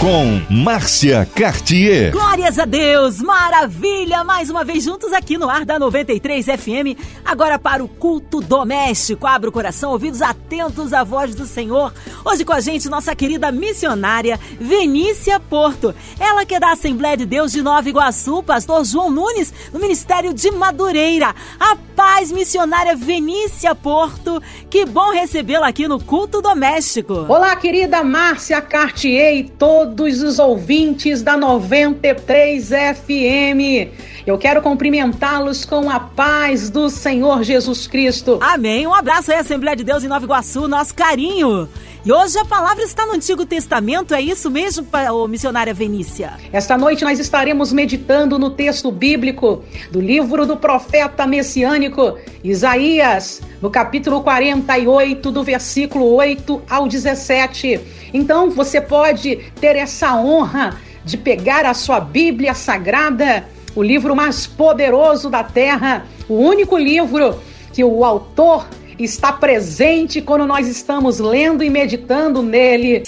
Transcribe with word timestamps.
com 0.00 0.40
Márcia 0.50 1.26
Cartier. 1.34 2.12
Glórias 2.12 2.58
a 2.58 2.64
Deus, 2.64 3.20
maravilha! 3.20 4.22
Mais 4.24 4.50
uma 4.50 4.62
vez 4.62 4.84
juntos 4.84 5.12
aqui 5.12 5.38
no 5.38 5.48
ar 5.48 5.64
da 5.64 5.78
93 5.78 6.44
FM, 6.44 6.98
agora 7.24 7.58
para 7.58 7.82
o 7.82 7.88
culto 7.88 8.40
doméstico. 8.40 9.26
Abra 9.26 9.48
o 9.48 9.52
coração, 9.52 9.92
ouvidos 9.92 10.20
atentos 10.20 10.92
à 10.92 11.02
voz 11.02 11.34
do 11.34 11.46
Senhor. 11.46 11.94
Hoje 12.24 12.44
com 12.44 12.52
a 12.52 12.60
gente, 12.60 12.88
nossa 12.88 13.14
querida 13.16 13.50
missionária 13.50 14.38
Venícia 14.60 15.40
Porto. 15.40 15.94
Ela 16.20 16.44
que 16.44 16.54
é 16.54 16.60
da 16.60 16.72
Assembleia 16.72 17.16
de 17.16 17.24
Deus 17.24 17.52
de 17.52 17.62
Nova 17.62 17.88
Iguaçu, 17.88 18.42
pastor 18.42 18.84
João 18.84 19.10
Nunes, 19.10 19.52
no 19.72 19.80
Ministério 19.80 20.34
de 20.34 20.50
Madureira. 20.50 21.34
A 21.58 21.76
paz 21.94 22.30
missionária 22.30 22.94
Venícia 22.94 23.74
Porto. 23.74 24.42
Que 24.68 24.84
bom 24.84 25.12
recebê-la 25.12 25.68
aqui 25.68 25.88
no 25.88 25.98
culto 25.98 26.42
doméstico. 26.42 27.24
Olá, 27.28 27.56
querida 27.56 28.04
Márcia 28.04 28.60
Cartier 28.60 29.36
e 29.36 29.44
todos 29.44 29.85
todos 29.86 30.22
os 30.22 30.38
ouvintes 30.40 31.22
da 31.22 31.36
93 31.36 32.68
FM. 32.68 33.92
Eu 34.26 34.36
quero 34.36 34.60
cumprimentá-los 34.60 35.64
com 35.64 35.88
a 35.88 36.00
paz 36.00 36.68
do 36.68 36.90
Senhor 36.90 37.44
Jesus 37.44 37.86
Cristo. 37.86 38.38
Amém. 38.40 38.86
Um 38.86 38.94
abraço 38.94 39.30
aí, 39.30 39.38
Assembleia 39.38 39.76
de 39.76 39.84
Deus 39.84 40.02
em 40.02 40.08
Nova 40.08 40.24
Iguaçu, 40.24 40.66
nosso 40.66 40.92
carinho. 40.92 41.68
E 42.06 42.12
hoje 42.12 42.38
a 42.38 42.44
palavra 42.44 42.84
está 42.84 43.04
no 43.04 43.14
Antigo 43.14 43.44
Testamento, 43.44 44.14
é 44.14 44.20
isso 44.20 44.48
mesmo, 44.48 44.86
o 45.12 45.26
missionária 45.26 45.74
Venícia? 45.74 46.34
Esta 46.52 46.78
noite 46.78 47.02
nós 47.02 47.18
estaremos 47.18 47.72
meditando 47.72 48.38
no 48.38 48.50
texto 48.50 48.92
bíblico 48.92 49.64
do 49.90 50.00
livro 50.00 50.46
do 50.46 50.56
profeta 50.56 51.26
messiânico 51.26 52.16
Isaías, 52.44 53.42
no 53.60 53.70
capítulo 53.70 54.22
48, 54.22 55.32
do 55.32 55.42
versículo 55.42 56.14
8 56.14 56.62
ao 56.70 56.86
17. 56.86 57.80
Então 58.14 58.50
você 58.50 58.80
pode 58.80 59.50
ter 59.60 59.74
essa 59.74 60.14
honra 60.14 60.76
de 61.04 61.16
pegar 61.16 61.66
a 61.66 61.74
sua 61.74 61.98
Bíblia 61.98 62.54
Sagrada, 62.54 63.48
o 63.74 63.82
livro 63.82 64.14
mais 64.14 64.46
poderoso 64.46 65.28
da 65.28 65.42
terra, 65.42 66.06
o 66.28 66.34
único 66.34 66.78
livro 66.78 67.42
que 67.72 67.82
o 67.82 68.04
autor 68.04 68.64
está 68.98 69.32
presente 69.32 70.22
quando 70.22 70.46
nós 70.46 70.68
estamos 70.68 71.18
lendo 71.18 71.62
e 71.62 71.70
meditando 71.70 72.42
nele. 72.42 73.02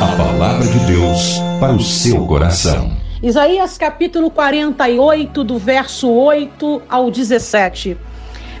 A 0.00 0.16
palavra 0.16 0.66
de 0.66 0.78
Deus 0.86 1.38
para 1.58 1.72
o 1.72 1.80
seu 1.80 2.26
coração. 2.26 2.92
Isaías 3.22 3.78
capítulo 3.78 4.30
48, 4.30 5.42
do 5.44 5.58
verso 5.58 6.10
8 6.10 6.82
ao 6.88 7.10
17. 7.10 7.96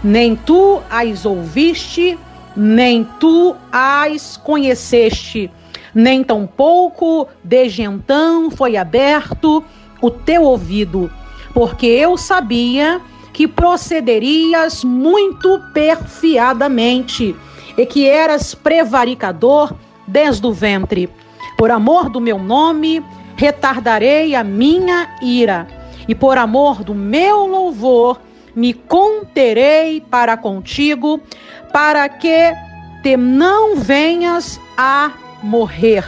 Nem 0.02 0.34
tu 0.34 0.80
as 0.88 1.26
ouviste, 1.26 2.18
nem 2.56 3.04
tu 3.20 3.54
as 3.70 4.36
conheceste, 4.38 5.50
nem 5.94 6.24
tampouco 6.24 7.28
desde 7.42 7.82
então 7.82 8.50
foi 8.50 8.76
aberto 8.76 9.62
o 10.00 10.10
teu 10.10 10.42
ouvido, 10.42 11.10
porque 11.52 11.86
eu 11.86 12.16
sabia 12.16 13.00
que 13.00 13.13
procederias 13.48 14.84
muito 14.84 15.60
perfiadamente 15.72 17.34
e 17.76 17.84
que 17.84 18.08
eras 18.08 18.54
prevaricador 18.54 19.74
desde 20.06 20.46
o 20.46 20.52
ventre. 20.52 21.10
Por 21.58 21.70
amor 21.70 22.08
do 22.08 22.20
meu 22.20 22.38
nome, 22.38 23.04
retardarei 23.36 24.34
a 24.34 24.44
minha 24.44 25.16
ira, 25.20 25.66
e 26.06 26.14
por 26.14 26.38
amor 26.38 26.84
do 26.84 26.94
meu 26.94 27.46
louvor, 27.46 28.20
me 28.54 28.72
conterei 28.72 30.00
para 30.00 30.36
contigo, 30.36 31.20
para 31.72 32.08
que 32.08 32.52
te 33.02 33.16
não 33.16 33.76
venhas 33.76 34.60
a 34.76 35.10
morrer. 35.42 36.04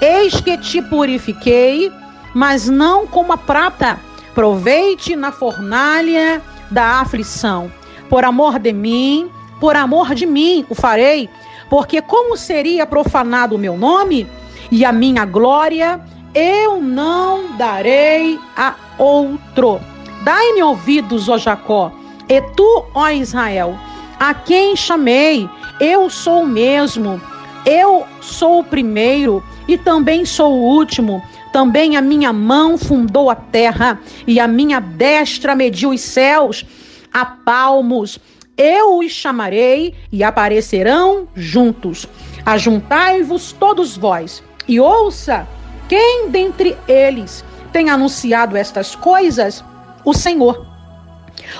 Eis 0.00 0.40
que 0.40 0.56
te 0.58 0.80
purifiquei, 0.82 1.90
mas 2.34 2.68
não 2.68 3.06
como 3.06 3.32
a 3.32 3.36
prata. 3.36 3.98
Proveite 4.34 5.14
na 5.14 5.30
fornalha 5.30 6.40
da 6.72 7.00
aflição. 7.00 7.70
Por 8.08 8.24
amor 8.24 8.58
de 8.58 8.72
mim, 8.72 9.30
por 9.60 9.76
amor 9.76 10.14
de 10.14 10.26
mim 10.26 10.66
o 10.68 10.74
farei, 10.74 11.28
porque 11.70 12.02
como 12.02 12.36
seria 12.36 12.86
profanado 12.86 13.54
o 13.54 13.58
meu 13.58 13.76
nome 13.76 14.26
e 14.70 14.84
a 14.84 14.92
minha 14.92 15.24
glória, 15.24 16.00
eu 16.34 16.80
não 16.80 17.56
darei 17.56 18.38
a 18.56 18.74
outro. 18.98 19.80
Dai-me 20.24 20.62
ouvidos, 20.62 21.28
ó 21.28 21.36
Jacó, 21.36 21.92
e 22.28 22.40
tu, 22.56 22.84
ó 22.94 23.08
Israel, 23.10 23.76
a 24.18 24.32
quem 24.32 24.76
chamei, 24.76 25.48
eu 25.80 26.08
sou 26.08 26.42
o 26.42 26.46
mesmo. 26.46 27.20
Eu 27.64 28.06
sou 28.20 28.60
o 28.60 28.64
primeiro 28.64 29.42
e 29.68 29.78
também 29.78 30.24
sou 30.24 30.52
o 30.52 30.76
último. 30.76 31.22
Também 31.52 31.96
a 31.96 32.02
minha 32.02 32.32
mão 32.32 32.76
fundou 32.78 33.30
a 33.30 33.34
terra 33.34 34.00
e 34.26 34.40
a 34.40 34.48
minha 34.48 34.80
destra 34.80 35.54
mediu 35.54 35.90
os 35.90 36.00
céus 36.00 36.64
a 37.12 37.24
palmos. 37.24 38.18
Eu 38.56 38.98
os 38.98 39.12
chamarei 39.12 39.94
e 40.10 40.24
aparecerão 40.24 41.28
juntos. 41.34 42.06
Ajuntai-vos 42.44 43.52
todos 43.52 43.96
vós 43.96 44.42
e 44.66 44.80
ouça 44.80 45.46
quem 45.88 46.30
dentre 46.30 46.76
eles 46.88 47.44
tem 47.72 47.90
anunciado 47.90 48.56
estas 48.56 48.94
coisas? 48.94 49.62
O 50.04 50.14
Senhor. 50.14 50.66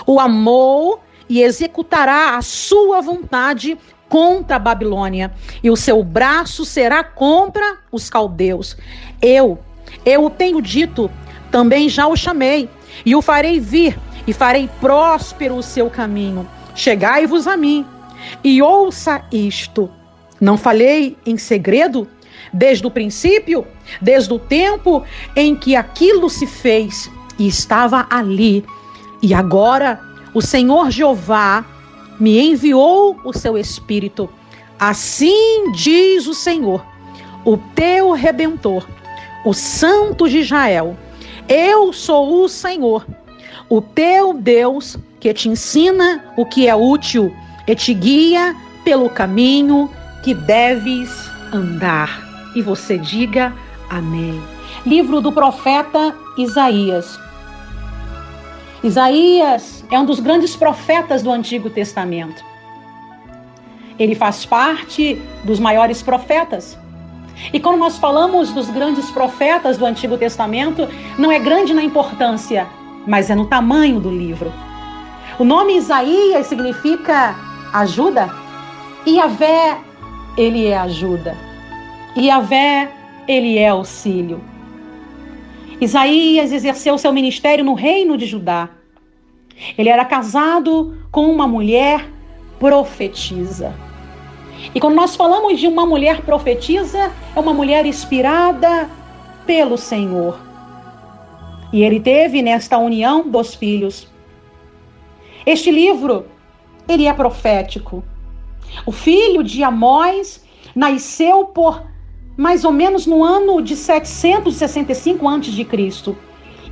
O 0.06 0.18
amou 0.18 1.02
e 1.28 1.42
executará 1.42 2.36
a 2.36 2.42
sua 2.42 3.00
vontade 3.00 3.78
contra 4.12 4.56
a 4.56 4.58
Babilônia, 4.58 5.32
e 5.62 5.70
o 5.70 5.76
seu 5.76 6.04
braço 6.04 6.66
será 6.66 7.02
contra 7.02 7.78
os 7.90 8.10
caldeus. 8.10 8.76
Eu 9.22 9.58
eu 10.04 10.26
o 10.26 10.28
tenho 10.28 10.60
dito, 10.60 11.10
também 11.50 11.88
já 11.88 12.06
o 12.06 12.14
chamei, 12.14 12.68
e 13.06 13.16
o 13.16 13.22
farei 13.22 13.58
vir, 13.58 13.98
e 14.26 14.34
farei 14.34 14.68
próspero 14.82 15.56
o 15.56 15.62
seu 15.62 15.88
caminho. 15.88 16.46
Chegai-vos 16.74 17.46
a 17.46 17.56
mim, 17.56 17.86
e 18.44 18.60
ouça 18.60 19.24
isto. 19.32 19.90
Não 20.38 20.58
falei 20.58 21.16
em 21.24 21.38
segredo? 21.38 22.06
Desde 22.52 22.86
o 22.86 22.90
princípio, 22.90 23.66
desde 23.98 24.30
o 24.30 24.38
tempo 24.38 25.02
em 25.34 25.56
que 25.56 25.74
aquilo 25.74 26.28
se 26.28 26.46
fez, 26.46 27.10
e 27.38 27.48
estava 27.48 28.06
ali. 28.10 28.62
E 29.22 29.32
agora 29.32 29.98
o 30.34 30.42
Senhor 30.42 30.90
Jeová 30.90 31.64
me 32.22 32.40
enviou 32.40 33.18
o 33.24 33.32
seu 33.32 33.58
Espírito. 33.58 34.30
Assim 34.78 35.72
diz 35.72 36.26
o 36.26 36.34
Senhor, 36.34 36.84
o 37.44 37.56
teu 37.74 38.12
redentor 38.12 38.86
o 39.44 39.52
Santo 39.52 40.28
de 40.28 40.38
Israel. 40.38 40.96
Eu 41.48 41.92
sou 41.92 42.44
o 42.44 42.48
Senhor, 42.48 43.06
o 43.68 43.80
teu 43.80 44.32
Deus, 44.34 44.96
que 45.20 45.32
te 45.34 45.48
ensina 45.48 46.24
o 46.36 46.46
que 46.46 46.68
é 46.68 46.74
útil 46.74 47.34
e 47.66 47.74
te 47.74 47.94
guia 47.94 48.56
pelo 48.84 49.08
caminho 49.08 49.90
que 50.22 50.34
deves 50.34 51.10
andar. 51.52 52.50
E 52.54 52.62
você 52.62 52.98
diga 52.98 53.52
amém. 53.90 54.40
Livro 54.86 55.20
do 55.20 55.32
profeta 55.32 56.14
Isaías. 56.38 57.18
Isaías 58.82 59.81
é 59.92 59.98
um 59.98 60.06
dos 60.06 60.20
grandes 60.20 60.56
profetas 60.56 61.22
do 61.22 61.30
Antigo 61.30 61.68
Testamento. 61.68 62.42
Ele 63.98 64.14
faz 64.14 64.46
parte 64.46 65.20
dos 65.44 65.60
maiores 65.60 66.02
profetas. 66.02 66.78
E 67.52 67.60
quando 67.60 67.78
nós 67.78 67.98
falamos 67.98 68.52
dos 68.52 68.70
grandes 68.70 69.10
profetas 69.10 69.76
do 69.76 69.84
Antigo 69.84 70.16
Testamento, 70.16 70.88
não 71.18 71.30
é 71.30 71.38
grande 71.38 71.74
na 71.74 71.82
importância, 71.82 72.66
mas 73.06 73.28
é 73.28 73.34
no 73.34 73.44
tamanho 73.46 74.00
do 74.00 74.10
livro. 74.10 74.50
O 75.38 75.44
nome 75.44 75.76
Isaías 75.76 76.46
significa 76.46 77.36
ajuda. 77.74 78.30
E 79.04 79.16
Yahvé, 79.16 79.78
ele 80.38 80.68
é 80.68 80.78
ajuda. 80.78 81.36
E 82.16 82.28
Yahvé, 82.28 82.90
ele 83.28 83.58
é 83.58 83.68
auxílio. 83.68 84.40
Isaías 85.78 86.50
exerceu 86.50 86.96
seu 86.96 87.12
ministério 87.12 87.62
no 87.62 87.74
reino 87.74 88.16
de 88.16 88.24
Judá. 88.24 88.70
Ele 89.76 89.88
era 89.88 90.04
casado 90.04 90.96
com 91.10 91.30
uma 91.30 91.46
mulher 91.46 92.08
profetisa. 92.58 93.74
E 94.74 94.80
quando 94.80 94.94
nós 94.94 95.16
falamos 95.16 95.58
de 95.58 95.66
uma 95.66 95.84
mulher 95.84 96.22
profetisa, 96.22 97.12
é 97.34 97.40
uma 97.40 97.52
mulher 97.52 97.84
inspirada 97.84 98.88
pelo 99.46 99.76
Senhor. 99.76 100.38
E 101.72 101.82
ele 101.82 102.00
teve 102.00 102.42
nesta 102.42 102.78
união 102.78 103.28
dos 103.28 103.54
filhos. 103.54 104.06
Este 105.44 105.70
livro, 105.70 106.26
ele 106.86 107.06
é 107.06 107.12
profético. 107.12 108.04
O 108.86 108.92
filho 108.92 109.42
de 109.42 109.64
Amós 109.64 110.44
nasceu 110.74 111.46
por 111.46 111.82
mais 112.36 112.64
ou 112.64 112.72
menos 112.72 113.06
no 113.06 113.22
ano 113.22 113.60
de 113.60 113.76
765 113.76 115.28
a.C. 115.28 116.16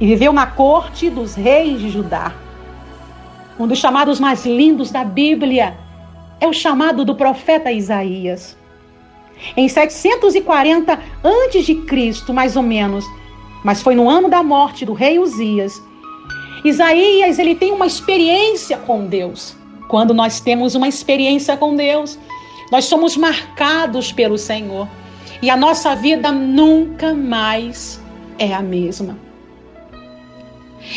e 0.00 0.06
viveu 0.06 0.32
na 0.32 0.46
corte 0.46 1.10
dos 1.10 1.34
reis 1.34 1.80
de 1.80 1.90
Judá. 1.90 2.34
Um 3.60 3.66
dos 3.66 3.78
chamados 3.78 4.18
mais 4.18 4.46
lindos 4.46 4.90
da 4.90 5.04
Bíblia 5.04 5.76
é 6.40 6.46
o 6.46 6.52
chamado 6.52 7.04
do 7.04 7.14
profeta 7.14 7.70
Isaías. 7.70 8.56
Em 9.54 9.68
740 9.68 10.98
antes 11.22 11.66
de 11.66 11.74
Cristo, 11.74 12.32
mais 12.32 12.56
ou 12.56 12.62
menos, 12.62 13.04
mas 13.62 13.82
foi 13.82 13.94
no 13.94 14.08
ano 14.08 14.30
da 14.30 14.42
morte 14.42 14.86
do 14.86 14.94
rei 14.94 15.18
Uzias. 15.18 15.74
Isaías, 16.64 17.38
ele 17.38 17.54
tem 17.54 17.70
uma 17.70 17.84
experiência 17.86 18.78
com 18.78 19.04
Deus. 19.04 19.54
Quando 19.88 20.14
nós 20.14 20.40
temos 20.40 20.74
uma 20.74 20.88
experiência 20.88 21.54
com 21.54 21.76
Deus, 21.76 22.18
nós 22.72 22.86
somos 22.86 23.14
marcados 23.14 24.10
pelo 24.10 24.38
Senhor 24.38 24.88
e 25.42 25.50
a 25.50 25.56
nossa 25.56 25.94
vida 25.94 26.32
nunca 26.32 27.12
mais 27.12 28.00
é 28.38 28.54
a 28.54 28.62
mesma. 28.62 29.18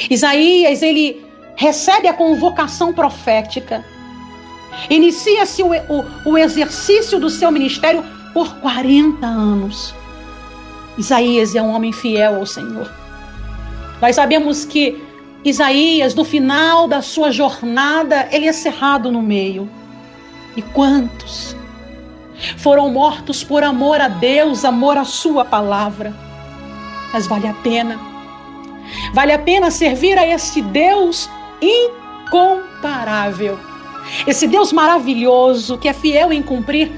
Isaías, 0.10 0.81
ele 0.81 1.33
recebe 1.56 2.08
a 2.08 2.14
convocação 2.14 2.94
profética. 2.94 3.84
Inicia-se 4.90 5.62
o, 5.62 5.70
o, 5.70 6.32
o, 6.32 6.38
exercício 6.38 7.20
do 7.20 7.30
seu 7.30 7.52
ministério 7.52 8.04
por 8.34 8.56
40 8.56 9.26
anos. 9.26 9.94
Isaías 10.98 11.56
é 11.56 11.62
um 11.62 11.70
homem 11.70 11.92
fiel 11.92 12.36
ao 12.36 12.46
Senhor. 12.46 12.92
Nós 14.02 14.16
sabemos 14.16 14.66
que 14.66 15.02
Isaías, 15.46 16.16
no 16.16 16.24
final 16.24 16.88
da 16.88 17.02
sua 17.02 17.32
jornada, 17.32 18.28
ele 18.32 18.48
é 18.48 18.54
cerrado 18.54 19.12
no 19.12 19.22
meio. 19.22 19.70
E 20.56 20.62
quantos 20.62 21.56
foram 22.58 22.90
mortos 22.92 23.44
por 23.44 23.64
amor 23.64 24.02
a 24.02 24.08
Deus, 24.08 24.66
amor 24.66 24.98
à 24.98 25.06
Sua 25.06 25.46
palavra? 25.46 26.14
Mas 27.12 27.28
vale 27.28 27.48
a 27.48 27.54
pena. 27.54 28.00
Vale 29.14 29.32
a 29.32 29.40
pena 29.40 29.72
servir 29.72 30.18
a 30.18 30.28
esse 30.28 30.62
Deus 30.62 31.30
incomparável. 31.63 33.57
Esse 34.27 34.48
Deus 34.48 34.74
maravilhoso 34.74 35.77
que 35.77 35.88
é 35.88 35.94
fiel 35.94 36.33
em 36.33 36.42
cumprir 36.42 36.92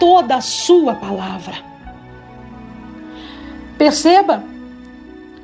toda 0.00 0.36
a 0.36 0.40
Sua 0.40 0.94
palavra. 0.94 1.54
Perceba 3.76 4.42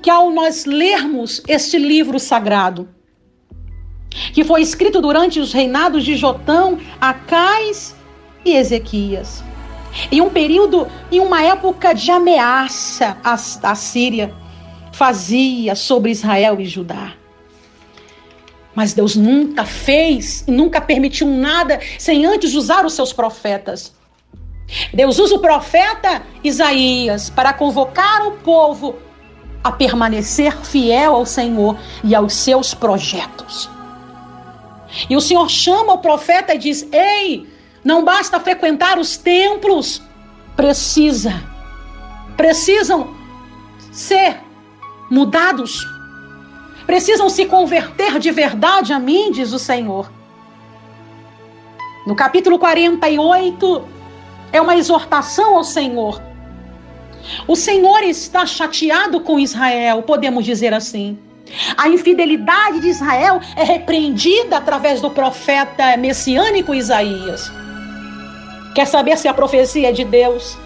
que 0.02 0.10
ao 0.10 0.30
nós 0.30 0.64
lermos 0.64 1.42
este 1.46 1.78
livro 1.78 2.18
sagrado, 2.18 2.88
que 4.32 4.44
foi 4.44 4.60
escrito 4.60 5.00
durante 5.00 5.40
os 5.40 5.52
reinados 5.52 6.04
de 6.04 6.16
Jotão, 6.16 6.78
Acais 7.00 7.94
e 8.44 8.54
Ezequias, 8.56 9.42
em 10.10 10.20
um 10.20 10.28
período, 10.28 10.88
em 11.10 11.20
uma 11.20 11.42
época 11.42 11.94
de 11.94 12.10
ameaça 12.10 13.16
a 13.22 13.74
Síria 13.74 14.34
fazia 14.92 15.74
sobre 15.74 16.10
Israel 16.10 16.60
e 16.60 16.64
Judá. 16.64 17.12
Mas 18.74 18.92
Deus 18.92 19.14
nunca 19.14 19.64
fez 19.64 20.44
e 20.46 20.50
nunca 20.50 20.80
permitiu 20.80 21.28
nada 21.28 21.80
sem 21.98 22.26
antes 22.26 22.54
usar 22.54 22.84
os 22.84 22.94
seus 22.94 23.12
profetas. 23.12 23.94
Deus 24.92 25.18
usa 25.18 25.36
o 25.36 25.40
profeta 25.40 26.22
Isaías 26.42 27.30
para 27.30 27.52
convocar 27.52 28.26
o 28.26 28.32
povo 28.38 28.96
a 29.62 29.70
permanecer 29.72 30.56
fiel 30.64 31.14
ao 31.14 31.24
Senhor 31.26 31.78
e 32.02 32.14
aos 32.14 32.34
seus 32.34 32.74
projetos. 32.74 33.70
E 35.08 35.16
o 35.16 35.20
Senhor 35.20 35.48
chama 35.48 35.94
o 35.94 35.98
profeta 35.98 36.54
e 36.54 36.58
diz: 36.58 36.86
Ei, 36.92 37.46
não 37.82 38.04
basta 38.04 38.40
frequentar 38.40 38.98
os 38.98 39.16
templos, 39.16 40.02
precisa, 40.56 41.42
precisam 42.36 43.14
ser 43.92 44.38
mudados, 45.10 45.80
precisam 46.86 47.28
se 47.28 47.46
converter 47.46 48.18
de 48.18 48.30
verdade 48.30 48.92
a 48.92 48.98
mim, 48.98 49.30
diz 49.32 49.52
o 49.52 49.58
Senhor. 49.58 50.10
No 52.06 52.14
capítulo 52.14 52.58
48, 52.58 53.84
é 54.52 54.60
uma 54.60 54.76
exortação 54.76 55.56
ao 55.56 55.64
Senhor. 55.64 56.20
O 57.48 57.56
Senhor 57.56 58.02
está 58.02 58.44
chateado 58.44 59.20
com 59.20 59.38
Israel, 59.38 60.02
podemos 60.02 60.44
dizer 60.44 60.74
assim. 60.74 61.18
A 61.76 61.88
infidelidade 61.88 62.80
de 62.80 62.88
Israel 62.88 63.40
é 63.56 63.62
repreendida 63.62 64.56
através 64.56 65.00
do 65.00 65.10
profeta 65.10 65.96
messiânico 65.96 66.74
Isaías. 66.74 67.50
Quer 68.74 68.86
saber 68.86 69.16
se 69.16 69.28
a 69.28 69.34
profecia 69.34 69.88
é 69.88 69.92
de 69.92 70.04
Deus? 70.04 70.58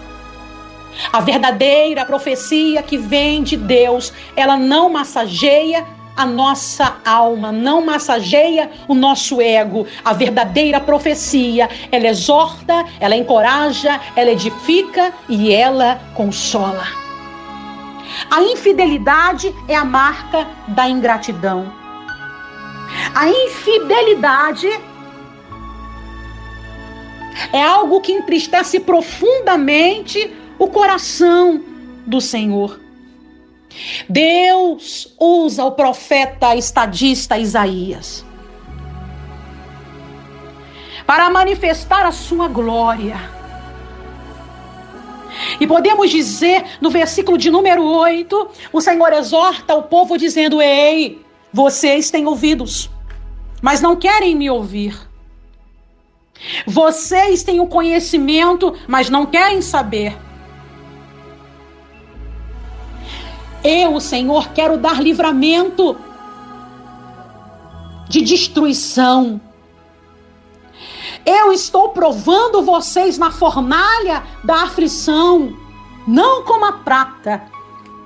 A 1.13 1.21
verdadeira 1.21 2.03
profecia 2.03 2.81
que 2.81 2.97
vem 2.97 3.43
de 3.43 3.55
Deus, 3.55 4.11
ela 4.35 4.57
não 4.57 4.89
massageia 4.89 5.85
a 6.19 6.25
nossa 6.25 6.97
alma, 7.05 7.49
não 7.49 7.85
massageia 7.85 8.69
o 8.89 8.93
nosso 8.93 9.41
ego. 9.41 9.87
A 10.03 10.11
verdadeira 10.11 10.77
profecia, 10.77 11.69
ela 11.89 12.07
exorta, 12.07 12.83
ela 12.99 13.15
encoraja, 13.15 14.01
ela 14.17 14.29
edifica 14.29 15.13
e 15.29 15.53
ela 15.53 15.97
consola. 16.13 16.85
A 18.29 18.41
infidelidade 18.41 19.55
é 19.65 19.75
a 19.75 19.85
marca 19.85 20.45
da 20.67 20.89
ingratidão. 20.89 21.71
A 23.15 23.29
infidelidade 23.29 24.67
é 27.53 27.63
algo 27.63 28.01
que 28.01 28.11
entristece 28.11 28.81
profundamente 28.81 30.35
o 30.57 30.67
coração 30.67 31.63
do 32.05 32.19
Senhor. 32.19 32.88
Deus 34.07 35.13
usa 35.19 35.63
o 35.63 35.71
profeta 35.71 36.55
estadista 36.55 37.37
Isaías 37.37 38.25
para 41.05 41.29
manifestar 41.29 42.05
a 42.05 42.11
sua 42.11 42.47
glória. 42.47 43.19
E 45.59 45.65
podemos 45.65 46.09
dizer 46.09 46.63
no 46.79 46.89
versículo 46.89 47.35
de 47.35 47.49
número 47.49 47.83
8: 47.83 48.49
o 48.71 48.79
Senhor 48.79 49.11
exorta 49.13 49.73
o 49.73 49.83
povo 49.83 50.17
dizendo: 50.17 50.61
Ei, 50.61 51.19
vocês 51.51 52.11
têm 52.11 52.27
ouvidos, 52.27 52.91
mas 53.61 53.81
não 53.81 53.95
querem 53.95 54.35
me 54.35 54.49
ouvir. 54.51 54.95
Vocês 56.65 57.43
têm 57.43 57.59
o 57.59 57.67
conhecimento, 57.67 58.75
mas 58.87 59.09
não 59.09 59.25
querem 59.25 59.61
saber. 59.61 60.15
Eu, 63.63 63.99
Senhor, 63.99 64.49
quero 64.49 64.77
dar 64.77 65.01
livramento 65.01 65.97
de 68.07 68.21
destruição. 68.21 69.39
Eu 71.25 71.51
estou 71.51 71.89
provando 71.89 72.61
vocês 72.61 73.17
na 73.17 73.31
fornalha 73.31 74.23
da 74.43 74.63
aflição, 74.63 75.53
não 76.07 76.43
como 76.43 76.65
a 76.65 76.71
prata, 76.71 77.43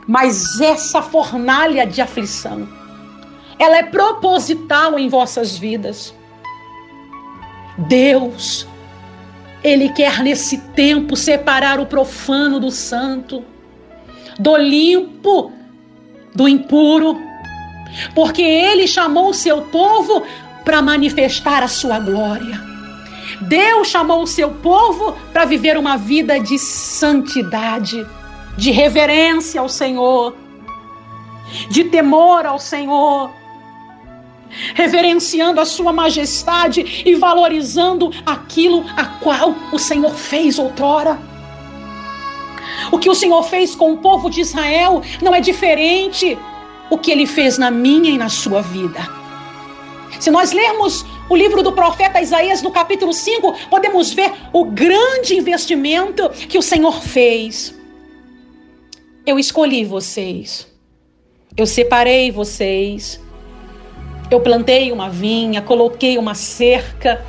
mas 0.07 0.59
essa 0.59 1.01
fornalha 1.01 1.85
de 1.85 2.01
aflição. 2.01 2.67
Ela 3.59 3.77
é 3.77 3.83
proposital 3.83 4.97
em 4.97 5.07
vossas 5.07 5.55
vidas. 5.55 6.13
Deus, 7.77 8.67
Ele 9.63 9.89
quer 9.89 10.23
nesse 10.23 10.57
tempo 10.57 11.15
separar 11.15 11.79
o 11.79 11.85
profano 11.85 12.59
do 12.59 12.71
santo 12.71 13.45
do 14.39 14.55
limpo, 14.57 15.51
do 16.33 16.47
impuro, 16.47 17.19
porque 18.15 18.41
ele 18.41 18.87
chamou 18.87 19.29
o 19.29 19.33
seu 19.33 19.61
povo 19.63 20.23
para 20.63 20.81
manifestar 20.81 21.63
a 21.63 21.67
sua 21.67 21.99
glória. 21.99 22.61
Deus 23.41 23.87
chamou 23.89 24.23
o 24.23 24.27
seu 24.27 24.51
povo 24.51 25.15
para 25.31 25.45
viver 25.45 25.77
uma 25.77 25.97
vida 25.97 26.39
de 26.39 26.57
santidade, 26.57 28.05
de 28.57 28.71
reverência 28.71 29.59
ao 29.59 29.67
Senhor, 29.69 30.35
de 31.69 31.83
temor 31.85 32.45
ao 32.45 32.59
Senhor, 32.59 33.31
reverenciando 34.73 35.59
a 35.59 35.65
sua 35.65 35.91
majestade 35.91 37.03
e 37.05 37.15
valorizando 37.15 38.11
aquilo 38.25 38.85
a 38.95 39.05
qual 39.05 39.55
o 39.71 39.79
Senhor 39.79 40.13
fez 40.13 40.59
outrora. 40.59 41.19
O 42.93 42.99
que 42.99 43.09
o 43.09 43.15
Senhor 43.15 43.41
fez 43.41 43.73
com 43.73 43.91
o 43.91 43.97
povo 43.97 44.29
de 44.29 44.39
Israel 44.39 45.01
não 45.19 45.33
é 45.33 45.41
diferente 45.41 46.37
o 46.91 46.97
que 46.99 47.09
ele 47.09 47.25
fez 47.25 47.57
na 47.57 47.71
minha 47.71 48.11
e 48.11 48.19
na 48.19 48.29
sua 48.29 48.61
vida. 48.61 48.99
Se 50.19 50.29
nós 50.29 50.51
lermos 50.51 51.03
o 51.27 51.35
livro 51.35 51.63
do 51.63 51.71
profeta 51.71 52.21
Isaías, 52.21 52.61
no 52.61 52.69
capítulo 52.69 53.11
5, 53.11 53.67
podemos 53.67 54.13
ver 54.13 54.31
o 54.53 54.65
grande 54.65 55.33
investimento 55.35 56.29
que 56.47 56.55
o 56.55 56.61
Senhor 56.61 57.01
fez. 57.01 57.73
Eu 59.25 59.39
escolhi 59.39 59.83
vocês, 59.83 60.67
eu 61.57 61.65
separei 61.65 62.29
vocês, 62.29 63.19
eu 64.29 64.39
plantei 64.39 64.91
uma 64.91 65.09
vinha, 65.09 65.63
coloquei 65.63 66.19
uma 66.19 66.35
cerca, 66.35 67.25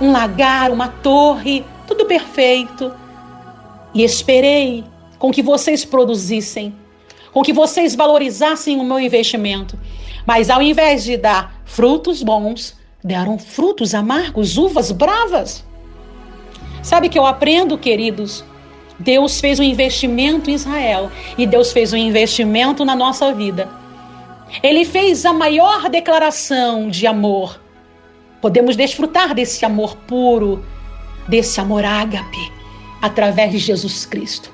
um 0.00 0.10
lagar, 0.10 0.72
uma 0.72 0.88
torre, 0.88 1.64
tudo 1.86 2.06
perfeito 2.06 3.03
e 3.94 4.02
esperei 4.02 4.84
com 5.18 5.30
que 5.30 5.42
vocês 5.42 5.84
produzissem 5.84 6.74
com 7.34 7.42
que 7.42 7.52
vocês 7.52 7.96
valorizassem 7.96 8.78
o 8.78 8.84
meu 8.84 9.00
investimento. 9.00 9.76
Mas 10.24 10.48
ao 10.48 10.62
invés 10.62 11.02
de 11.02 11.16
dar 11.16 11.60
frutos 11.64 12.22
bons, 12.22 12.76
deram 13.02 13.36
frutos 13.38 13.92
amargos, 13.92 14.56
uvas 14.56 14.92
bravas. 14.92 15.64
Sabe 16.80 17.08
que 17.08 17.18
eu 17.18 17.26
aprendo, 17.26 17.76
queridos? 17.76 18.44
Deus 19.00 19.40
fez 19.40 19.58
um 19.58 19.64
investimento 19.64 20.48
em 20.48 20.54
Israel 20.54 21.10
e 21.36 21.44
Deus 21.44 21.72
fez 21.72 21.92
um 21.92 21.96
investimento 21.96 22.84
na 22.84 22.94
nossa 22.94 23.34
vida. 23.34 23.68
Ele 24.62 24.84
fez 24.84 25.26
a 25.26 25.32
maior 25.32 25.90
declaração 25.90 26.88
de 26.88 27.04
amor. 27.04 27.60
Podemos 28.40 28.76
desfrutar 28.76 29.34
desse 29.34 29.64
amor 29.64 29.96
puro, 30.06 30.64
desse 31.26 31.60
amor 31.60 31.84
ágape, 31.84 32.52
através 33.04 33.52
de 33.52 33.58
Jesus 33.58 34.06
Cristo. 34.06 34.50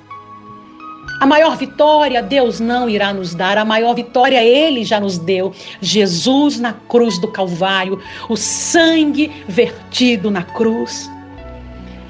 A 1.20 1.26
maior 1.26 1.56
vitória 1.56 2.20
Deus 2.20 2.58
não 2.58 2.90
irá 2.90 3.14
nos 3.14 3.32
dar, 3.32 3.56
a 3.56 3.64
maior 3.64 3.94
vitória 3.94 4.42
Ele 4.42 4.84
já 4.84 4.98
nos 4.98 5.18
deu. 5.18 5.52
Jesus 5.80 6.58
na 6.58 6.72
cruz 6.72 7.16
do 7.20 7.28
Calvário, 7.28 8.00
o 8.28 8.36
sangue 8.36 9.30
vertido 9.46 10.32
na 10.32 10.42
cruz. 10.42 11.08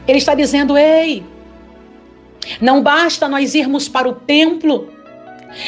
Ele 0.09 0.17
está 0.17 0.35
dizendo: 0.35 0.79
ei, 0.79 1.23
não 2.59 2.83
basta 2.83 3.29
nós 3.29 3.55
irmos 3.55 3.87
para 3.87 4.09
o 4.09 4.15
templo, 4.15 4.89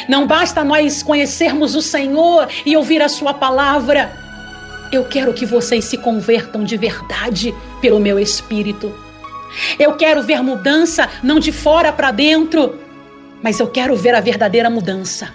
não 0.08 0.26
basta 0.26 0.64
nós 0.64 1.02
conhecermos 1.02 1.74
o 1.74 1.82
Senhor 1.82 2.48
e 2.64 2.74
ouvir 2.78 3.02
a 3.02 3.10
Sua 3.10 3.34
palavra. 3.34 4.10
Eu 4.90 5.04
quero 5.04 5.34
que 5.34 5.44
vocês 5.44 5.84
se 5.84 5.98
convertam 5.98 6.64
de 6.64 6.78
verdade 6.78 7.54
pelo 7.82 8.00
meu 8.00 8.18
espírito. 8.18 9.11
Eu 9.78 9.94
quero 9.96 10.22
ver 10.22 10.42
mudança 10.42 11.08
não 11.22 11.38
de 11.38 11.52
fora 11.52 11.92
para 11.92 12.10
dentro, 12.10 12.78
mas 13.42 13.58
eu 13.58 13.68
quero 13.68 13.96
ver 13.96 14.14
a 14.14 14.20
verdadeira 14.20 14.70
mudança. 14.70 15.32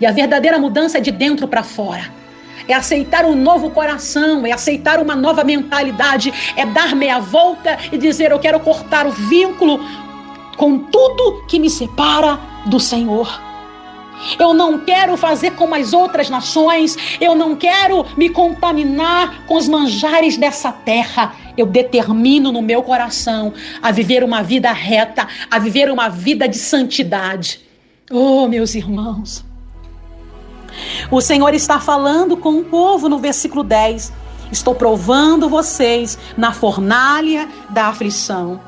E 0.00 0.06
a 0.06 0.12
verdadeira 0.12 0.58
mudança 0.58 0.98
é 0.98 1.00
de 1.00 1.10
dentro 1.10 1.48
para 1.48 1.62
fora. 1.62 2.12
É 2.66 2.74
aceitar 2.74 3.24
um 3.24 3.34
novo 3.34 3.70
coração, 3.70 4.46
é 4.46 4.52
aceitar 4.52 5.00
uma 5.00 5.16
nova 5.16 5.42
mentalidade, 5.42 6.32
é 6.56 6.66
dar 6.66 6.94
meia 6.94 7.18
volta 7.18 7.78
e 7.90 7.96
dizer: 7.96 8.30
Eu 8.30 8.38
quero 8.38 8.60
cortar 8.60 9.06
o 9.06 9.10
vínculo 9.10 9.80
com 10.56 10.78
tudo 10.78 11.44
que 11.46 11.58
me 11.58 11.70
separa 11.70 12.38
do 12.66 12.78
Senhor. 12.78 13.47
Eu 14.38 14.52
não 14.52 14.78
quero 14.78 15.16
fazer 15.16 15.52
como 15.52 15.74
as 15.74 15.92
outras 15.92 16.28
nações, 16.28 16.96
eu 17.20 17.34
não 17.34 17.54
quero 17.54 18.04
me 18.16 18.28
contaminar 18.28 19.46
com 19.46 19.56
os 19.56 19.68
manjares 19.68 20.36
dessa 20.36 20.72
terra. 20.72 21.34
Eu 21.56 21.66
determino 21.66 22.52
no 22.52 22.62
meu 22.62 22.82
coração 22.82 23.52
a 23.82 23.90
viver 23.90 24.22
uma 24.22 24.42
vida 24.42 24.72
reta, 24.72 25.26
a 25.50 25.58
viver 25.58 25.90
uma 25.90 26.08
vida 26.08 26.48
de 26.48 26.56
santidade. 26.56 27.60
Oh, 28.10 28.46
meus 28.48 28.74
irmãos. 28.74 29.44
O 31.10 31.20
Senhor 31.20 31.54
está 31.54 31.80
falando 31.80 32.36
com 32.36 32.58
o 32.58 32.64
povo 32.64 33.08
no 33.08 33.18
versículo 33.18 33.64
10. 33.64 34.12
Estou 34.50 34.74
provando 34.74 35.48
vocês 35.48 36.18
na 36.36 36.52
fornalha 36.52 37.48
da 37.70 37.86
aflição. 37.86 38.60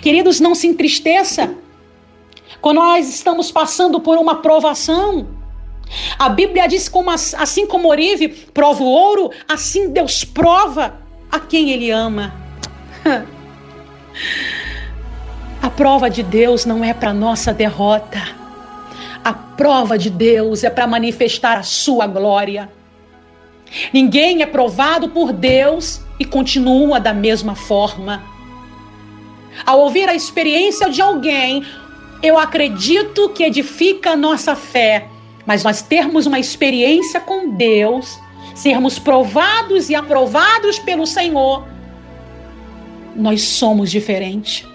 Queridos, 0.00 0.40
não 0.40 0.54
se 0.54 0.66
entristeça 0.66 1.54
quando 2.60 2.76
nós 2.76 3.08
estamos 3.08 3.50
passando 3.50 4.00
por 4.00 4.18
uma 4.18 4.36
provação. 4.36 5.28
A 6.18 6.28
Bíblia 6.28 6.66
diz 6.66 6.88
como 6.88 7.10
assim 7.10 7.66
como 7.66 7.88
Orive 7.88 8.28
prova 8.28 8.82
o 8.82 8.86
ouro, 8.86 9.30
assim 9.48 9.90
Deus 9.90 10.24
prova 10.24 10.98
a 11.30 11.38
quem 11.38 11.70
ele 11.70 11.90
ama. 11.90 12.34
A 15.62 15.70
prova 15.70 16.08
de 16.08 16.22
Deus 16.22 16.64
não 16.64 16.84
é 16.84 16.94
para 16.94 17.12
nossa 17.12 17.52
derrota. 17.52 18.22
A 19.24 19.32
prova 19.32 19.98
de 19.98 20.08
Deus 20.08 20.62
é 20.62 20.70
para 20.70 20.86
manifestar 20.86 21.58
a 21.58 21.62
sua 21.62 22.06
glória. 22.06 22.70
Ninguém 23.92 24.42
é 24.42 24.46
provado 24.46 25.08
por 25.08 25.32
Deus 25.32 26.00
e 26.20 26.24
continua 26.24 27.00
da 27.00 27.12
mesma 27.12 27.56
forma. 27.56 28.22
Ao 29.64 29.80
ouvir 29.80 30.08
a 30.08 30.14
experiência 30.14 30.88
de 30.88 31.02
alguém, 31.02 31.64
eu 32.22 32.38
acredito 32.38 33.28
que 33.30 33.44
edifica 33.44 34.10
a 34.10 34.16
nossa 34.16 34.54
fé, 34.54 35.08
mas 35.44 35.62
nós 35.62 35.82
termos 35.82 36.26
uma 36.26 36.38
experiência 36.38 37.20
com 37.20 37.50
Deus, 37.50 38.18
sermos 38.54 38.98
provados 38.98 39.88
e 39.90 39.94
aprovados 39.94 40.78
pelo 40.78 41.06
Senhor, 41.06 41.66
nós 43.14 43.42
somos 43.42 43.90
diferentes. 43.90 44.66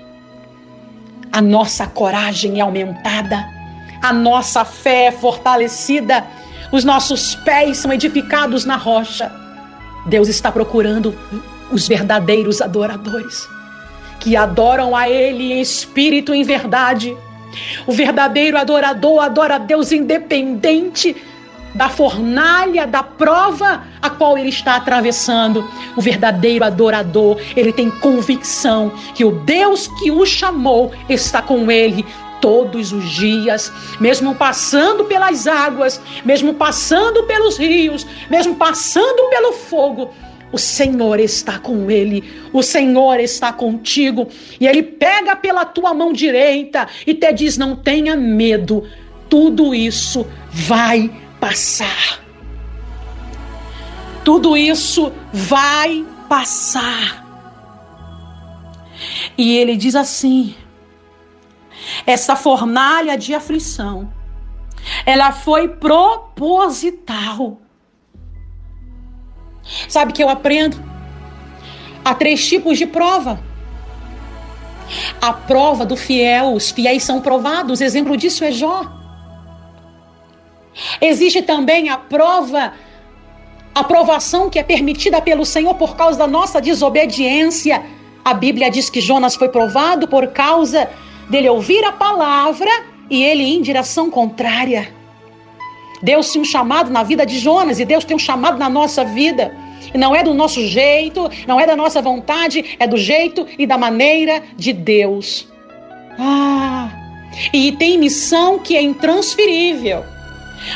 A 1.31 1.41
nossa 1.41 1.87
coragem 1.87 2.59
é 2.59 2.61
aumentada, 2.61 3.45
a 4.01 4.11
nossa 4.11 4.65
fé 4.65 5.05
é 5.05 5.11
fortalecida, 5.11 6.25
os 6.71 6.83
nossos 6.83 7.35
pés 7.35 7.77
são 7.77 7.91
edificados 7.91 8.65
na 8.65 8.75
rocha. 8.75 9.31
Deus 10.07 10.27
está 10.27 10.51
procurando 10.51 11.17
os 11.71 11.87
verdadeiros 11.87 12.61
adoradores 12.61 13.47
que 14.21 14.37
adoram 14.37 14.95
a 14.95 15.09
Ele 15.09 15.51
em 15.51 15.59
espírito 15.59 16.33
e 16.33 16.39
em 16.39 16.43
verdade. 16.43 17.17
O 17.85 17.91
verdadeiro 17.91 18.57
adorador 18.57 19.23
adora 19.23 19.55
a 19.55 19.57
Deus 19.57 19.91
independente 19.91 21.15
da 21.73 21.89
fornalha, 21.89 22.85
da 22.85 23.01
prova 23.01 23.83
a 24.01 24.09
qual 24.09 24.37
ele 24.37 24.49
está 24.49 24.75
atravessando. 24.75 25.67
O 25.95 26.01
verdadeiro 26.01 26.65
adorador, 26.65 27.39
ele 27.55 27.71
tem 27.71 27.89
convicção 27.89 28.91
que 29.15 29.23
o 29.23 29.31
Deus 29.31 29.87
que 29.99 30.11
o 30.11 30.25
chamou 30.25 30.91
está 31.07 31.41
com 31.41 31.71
ele 31.71 32.05
todos 32.41 32.91
os 32.91 33.07
dias, 33.11 33.71
mesmo 33.99 34.33
passando 34.33 35.05
pelas 35.05 35.45
águas, 35.45 36.01
mesmo 36.25 36.55
passando 36.55 37.23
pelos 37.23 37.57
rios, 37.57 38.05
mesmo 38.29 38.55
passando 38.55 39.29
pelo 39.29 39.53
fogo, 39.53 40.11
o 40.51 40.57
Senhor 40.57 41.19
está 41.19 41.59
com 41.59 41.89
ele, 41.89 42.23
o 42.51 42.61
Senhor 42.61 43.19
está 43.19 43.53
contigo, 43.53 44.27
e 44.59 44.67
ele 44.67 44.83
pega 44.83 45.35
pela 45.35 45.65
tua 45.65 45.93
mão 45.93 46.11
direita 46.11 46.87
e 47.05 47.13
te 47.13 47.31
diz: 47.31 47.57
Não 47.57 47.75
tenha 47.75 48.15
medo, 48.15 48.83
tudo 49.29 49.73
isso 49.73 50.25
vai 50.49 51.09
passar. 51.39 52.19
Tudo 54.23 54.55
isso 54.55 55.11
vai 55.33 56.05
passar. 56.27 57.25
E 59.37 59.57
ele 59.57 59.75
diz 59.75 59.95
assim: 59.95 60.55
essa 62.05 62.35
fornalha 62.35 63.17
de 63.17 63.33
aflição, 63.33 64.11
ela 65.05 65.31
foi 65.31 65.67
proposital. 65.67 67.60
Sabe 69.87 70.13
que 70.13 70.23
eu 70.23 70.29
aprendo? 70.29 70.77
Há 72.03 72.13
três 72.15 72.47
tipos 72.47 72.77
de 72.77 72.85
prova. 72.85 73.39
A 75.21 75.31
prova 75.31 75.85
do 75.85 75.95
fiel, 75.95 76.53
os 76.53 76.71
fiéis 76.71 77.03
são 77.03 77.21
provados, 77.21 77.79
exemplo 77.79 78.17
disso 78.17 78.43
é 78.43 78.51
Jó. 78.51 78.85
Existe 80.99 81.41
também 81.41 81.89
a 81.89 81.97
prova, 81.97 82.73
a 83.73 83.83
provação 83.83 84.49
que 84.49 84.59
é 84.59 84.63
permitida 84.63 85.21
pelo 85.21 85.45
Senhor 85.45 85.75
por 85.75 85.95
causa 85.95 86.17
da 86.17 86.27
nossa 86.27 86.61
desobediência. 86.61 87.83
A 88.23 88.33
Bíblia 88.33 88.69
diz 88.69 88.89
que 88.89 89.01
Jonas 89.01 89.35
foi 89.35 89.49
provado 89.49 90.07
por 90.07 90.27
causa 90.27 90.89
dele 91.29 91.49
ouvir 91.49 91.83
a 91.85 91.91
palavra 91.91 92.69
e 93.09 93.23
ele 93.23 93.43
ir 93.43 93.57
em 93.57 93.61
direção 93.61 94.09
contrária. 94.09 95.00
Deus 96.01 96.31
tinha 96.31 96.41
um 96.41 96.45
chamado 96.45 96.89
na 96.89 97.03
vida 97.03 97.25
de 97.25 97.39
Jonas 97.39 97.79
e 97.79 97.85
Deus 97.85 98.03
tem 98.03 98.15
um 98.15 98.19
chamado 98.19 98.57
na 98.57 98.69
nossa 98.69 99.03
vida. 99.03 99.53
E 99.93 99.97
não 99.97 100.15
é 100.15 100.23
do 100.23 100.33
nosso 100.33 100.65
jeito, 100.65 101.29
não 101.47 101.59
é 101.59 101.65
da 101.65 101.75
nossa 101.75 102.01
vontade, 102.01 102.77
é 102.79 102.87
do 102.87 102.97
jeito 102.97 103.47
e 103.57 103.65
da 103.65 103.77
maneira 103.77 104.43
de 104.55 104.71
Deus. 104.71 105.47
Ah, 106.19 106.89
e 107.53 107.71
tem 107.73 107.97
missão 107.97 108.59
que 108.59 108.75
é 108.75 108.81
intransferível. 108.81 110.03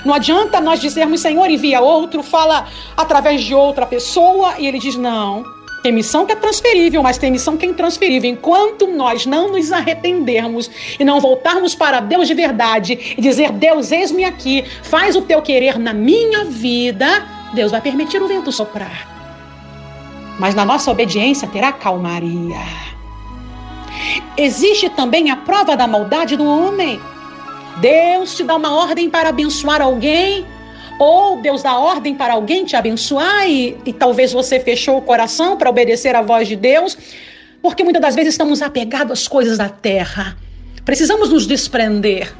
Não 0.04 0.14
adianta 0.14 0.60
nós 0.60 0.80
dizermos, 0.80 1.22
Senhor, 1.22 1.50
envia 1.50 1.80
outro, 1.80 2.24
fala 2.24 2.68
através 2.98 3.44
de 3.44 3.54
outra 3.54 3.86
pessoa, 3.86 4.56
e 4.58 4.66
ele 4.66 4.80
diz: 4.80 4.96
não. 4.96 5.55
Tem 5.86 5.92
missão 5.92 6.26
que 6.26 6.32
é 6.32 6.36
transferível, 6.36 7.04
mas 7.04 7.20
tem 7.20 7.30
missão 7.30 7.56
que 7.56 7.64
é 7.64 7.70
intransferível. 7.70 8.28
Enquanto 8.28 8.88
nós 8.88 9.28
não 9.28 9.52
nos 9.52 9.72
arrependermos 9.72 10.68
e 11.00 11.06
não 11.06 11.22
voltarmos 11.22 11.76
para 11.76 12.00
Deus 12.00 12.28
de 12.28 12.34
verdade 12.34 13.14
e 13.16 13.22
dizer: 13.22 13.52
Deus, 13.52 13.92
eis-me 13.92 14.24
aqui, 14.24 14.66
faz 14.82 15.16
o 15.16 15.22
teu 15.22 15.44
querer 15.44 15.78
na 15.78 15.94
minha 15.94 16.44
vida, 16.44 17.24
Deus 17.54 17.72
vai 17.72 17.82
permitir 17.82 18.20
o 18.20 18.28
vento 18.28 18.52
soprar. 18.52 19.08
Mas 20.40 20.56
na 20.56 20.66
nossa 20.66 20.90
obediência 20.90 21.48
terá 21.48 21.72
calmaria. 21.72 22.58
Existe 24.36 24.90
também 24.90 25.30
a 25.30 25.36
prova 25.36 25.78
da 25.78 25.86
maldade 25.86 26.36
do 26.36 26.46
homem. 26.46 27.00
Deus 27.78 28.36
te 28.36 28.44
dá 28.44 28.56
uma 28.56 28.74
ordem 28.74 29.08
para 29.08 29.30
abençoar 29.30 29.84
alguém, 29.84 30.48
ou 30.98 31.42
Deus 31.42 31.62
dá 31.62 31.78
ordem 31.78 32.16
para 32.16 32.34
alguém 32.34 32.64
te 32.64 32.76
abençoar 32.76 33.48
e, 33.50 33.78
e 33.86 33.94
talvez 33.94 34.32
você 34.32 34.60
fechou 34.60 34.98
o 34.98 35.02
coração 35.02 35.58
para 35.58 35.70
obedecer 35.70 36.16
à 36.16 36.22
voz 36.22 36.48
de 36.48 36.56
Deus, 36.56 36.98
porque 37.62 37.84
muitas 37.84 38.02
das 38.02 38.16
vezes 38.16 38.34
estamos 38.34 38.62
apegados 38.62 39.12
às 39.12 39.28
coisas 39.28 39.58
da 39.58 39.70
terra. 39.70 40.38
Precisamos 40.84 41.30
nos 41.30 41.46
desprender. 41.46 42.34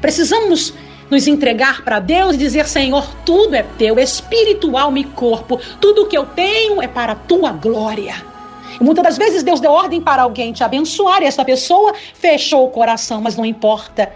Precisamos 0.00 0.72
nos 1.10 1.26
entregar 1.26 1.82
para 1.82 1.98
Deus 1.98 2.34
e 2.34 2.38
dizer: 2.38 2.66
Senhor, 2.66 3.06
tudo 3.24 3.54
é 3.54 3.62
teu, 3.62 3.98
espiritual 3.98 4.96
e 4.96 5.04
corpo, 5.04 5.58
tudo 5.80 6.06
que 6.06 6.16
eu 6.16 6.26
tenho 6.26 6.82
é 6.82 6.86
para 6.86 7.12
a 7.12 7.16
tua 7.16 7.50
glória. 7.50 8.14
E 8.80 8.84
muitas 8.84 9.02
das 9.02 9.18
vezes 9.18 9.42
Deus 9.42 9.58
deu 9.58 9.72
ordem 9.72 10.00
para 10.00 10.22
alguém 10.22 10.52
te 10.52 10.62
abençoar 10.62 11.22
e 11.22 11.26
essa 11.26 11.44
pessoa 11.44 11.94
fechou 12.14 12.66
o 12.66 12.70
coração, 12.70 13.20
mas 13.20 13.36
não 13.36 13.44
importa. 13.44 14.12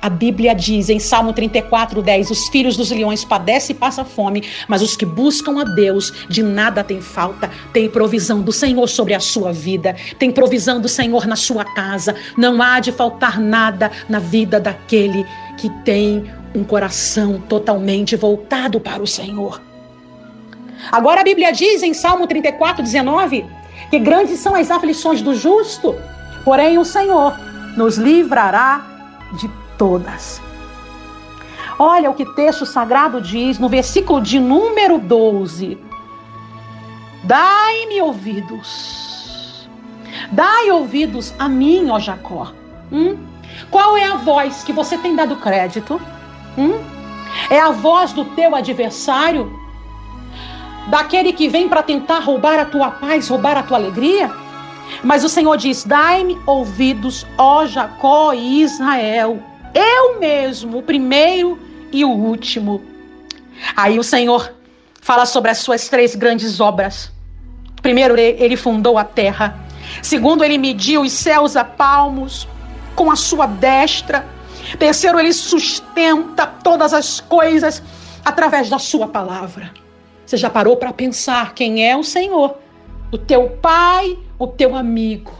A 0.00 0.08
Bíblia 0.08 0.54
diz 0.54 0.88
em 0.88 1.00
Salmo 1.00 1.32
34, 1.32 2.00
10: 2.00 2.30
Os 2.30 2.48
filhos 2.48 2.76
dos 2.76 2.90
leões 2.90 3.24
padecem 3.24 3.74
e 3.74 3.78
passam 3.78 4.04
fome, 4.04 4.44
mas 4.68 4.80
os 4.80 4.96
que 4.96 5.04
buscam 5.04 5.60
a 5.60 5.64
Deus 5.64 6.12
de 6.28 6.40
nada 6.40 6.84
tem 6.84 7.00
falta. 7.00 7.50
Tem 7.72 7.88
provisão 7.88 8.40
do 8.40 8.52
Senhor 8.52 8.86
sobre 8.86 9.12
a 9.12 9.20
sua 9.20 9.52
vida, 9.52 9.96
tem 10.18 10.30
provisão 10.30 10.80
do 10.80 10.88
Senhor 10.88 11.26
na 11.26 11.34
sua 11.34 11.64
casa. 11.64 12.14
Não 12.36 12.62
há 12.62 12.78
de 12.78 12.92
faltar 12.92 13.40
nada 13.40 13.90
na 14.08 14.20
vida 14.20 14.60
daquele 14.60 15.26
que 15.56 15.68
tem 15.84 16.30
um 16.54 16.62
coração 16.62 17.42
totalmente 17.48 18.14
voltado 18.14 18.78
para 18.78 19.02
o 19.02 19.06
Senhor. 19.06 19.60
Agora 20.92 21.22
a 21.22 21.24
Bíblia 21.24 21.52
diz 21.52 21.82
em 21.82 21.92
Salmo 21.92 22.28
34, 22.28 22.84
19: 22.84 23.44
Que 23.90 23.98
grandes 23.98 24.38
são 24.38 24.54
as 24.54 24.70
aflições 24.70 25.20
do 25.20 25.34
justo, 25.34 25.96
porém 26.44 26.78
o 26.78 26.84
Senhor 26.84 27.36
nos 27.76 27.98
livrará 27.98 28.86
de 29.32 29.50
todas. 29.78 30.42
Olha 31.78 32.10
o 32.10 32.14
que 32.14 32.26
texto 32.34 32.66
sagrado 32.66 33.20
diz 33.20 33.58
no 33.58 33.68
versículo 33.68 34.20
de 34.20 34.40
número 34.40 34.98
12: 34.98 35.78
Dai-me 37.22 38.02
ouvidos, 38.02 39.68
dai 40.32 40.70
ouvidos 40.72 41.32
a 41.38 41.48
mim, 41.48 41.88
ó 41.88 42.00
Jacó. 42.00 42.52
Hum? 42.90 43.16
Qual 43.70 43.96
é 43.96 44.04
a 44.04 44.16
voz 44.16 44.64
que 44.64 44.72
você 44.72 44.98
tem 44.98 45.14
dado 45.14 45.36
crédito? 45.36 46.00
Hum? 46.56 46.80
É 47.48 47.60
a 47.60 47.70
voz 47.70 48.12
do 48.12 48.24
teu 48.24 48.56
adversário? 48.56 49.52
Daquele 50.88 51.32
que 51.32 51.48
vem 51.48 51.68
para 51.68 51.82
tentar 51.82 52.20
roubar 52.20 52.58
a 52.58 52.64
tua 52.64 52.90
paz, 52.90 53.28
roubar 53.28 53.56
a 53.56 53.62
tua 53.62 53.76
alegria? 53.76 54.30
Mas 55.04 55.22
o 55.22 55.28
Senhor 55.28 55.56
diz: 55.56 55.84
Dai-me 55.84 56.36
ouvidos, 56.46 57.26
ó 57.36 57.66
Jacó 57.66 58.32
e 58.32 58.62
Israel 58.62 59.42
eu 59.74 60.18
mesmo, 60.18 60.78
o 60.78 60.82
primeiro 60.82 61.58
e 61.92 62.04
o 62.04 62.10
último. 62.10 62.82
Aí 63.76 63.98
o 63.98 64.04
Senhor 64.04 64.52
fala 65.00 65.26
sobre 65.26 65.50
as 65.50 65.58
suas 65.58 65.88
três 65.88 66.14
grandes 66.14 66.60
obras. 66.60 67.10
Primeiro, 67.82 68.18
ele 68.18 68.56
fundou 68.56 68.98
a 68.98 69.04
terra. 69.04 69.58
Segundo, 70.02 70.44
ele 70.44 70.58
mediu 70.58 71.02
os 71.02 71.12
céus 71.12 71.56
a 71.56 71.64
palmos 71.64 72.46
com 72.94 73.10
a 73.10 73.16
sua 73.16 73.46
destra. 73.46 74.26
Terceiro, 74.78 75.18
ele 75.18 75.32
sustenta 75.32 76.46
todas 76.46 76.92
as 76.92 77.20
coisas 77.20 77.82
através 78.24 78.68
da 78.68 78.78
sua 78.78 79.08
palavra. 79.08 79.72
Você 80.26 80.36
já 80.36 80.50
parou 80.50 80.76
para 80.76 80.92
pensar 80.92 81.54
quem 81.54 81.88
é 81.88 81.96
o 81.96 82.04
Senhor? 82.04 82.58
O 83.10 83.16
teu 83.16 83.48
pai, 83.62 84.18
o 84.38 84.46
teu 84.46 84.76
amigo. 84.76 85.32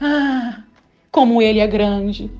Ah, 0.00 0.60
como 1.10 1.42
ele 1.42 1.60
é 1.60 1.66
grande. 1.66 2.30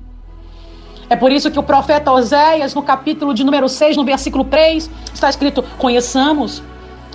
É 1.09 1.15
por 1.15 1.31
isso 1.31 1.49
que 1.49 1.59
o 1.59 1.63
profeta 1.63 2.11
Oséias, 2.11 2.75
no 2.75 2.81
capítulo 2.81 3.33
de 3.33 3.43
número 3.43 3.69
6, 3.69 3.95
no 3.95 4.03
versículo 4.03 4.43
3, 4.43 4.89
está 5.13 5.29
escrito: 5.29 5.63
Conheçamos 5.77 6.61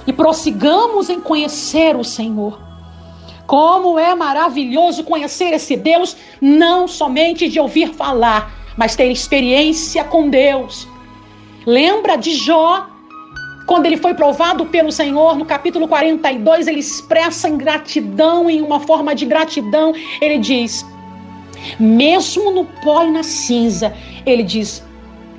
e 0.07 0.13
prossigamos 0.13 1.11
em 1.11 1.21
conhecer 1.21 1.95
o 1.97 2.05
Senhor. 2.05 2.59
Como 3.47 3.99
é 3.99 4.15
maravilhoso 4.15 5.05
conhecer 5.05 5.53
esse 5.53 5.77
Deus, 5.77 6.17
não 6.41 6.89
somente 6.89 7.49
de 7.49 7.61
ouvir 7.61 7.93
falar, 7.93 8.51
mas 8.77 8.97
ter 8.97 9.11
experiência 9.11 10.03
com 10.05 10.31
Deus. 10.31 10.89
Lembra 11.67 12.17
de 12.17 12.35
Jó, 12.35 12.87
quando 13.67 13.87
ele 13.87 13.97
foi 13.97 14.15
provado 14.15 14.67
pelo 14.67 14.91
Senhor, 14.91 15.37
no 15.37 15.45
capítulo 15.45 15.87
42, 15.87 16.67
ele 16.67 16.81
expressa 16.81 17.49
ingratidão 17.49 18.49
em 18.49 18.63
uma 18.63 18.81
forma 18.81 19.15
de 19.15 19.27
gratidão. 19.27 19.93
Ele 20.21 20.39
diz: 20.39 20.85
mesmo 21.79 22.51
no 22.51 22.65
pó 22.65 23.05
e 23.05 23.11
na 23.11 23.23
cinza, 23.23 23.93
ele 24.25 24.43
diz: 24.43 24.83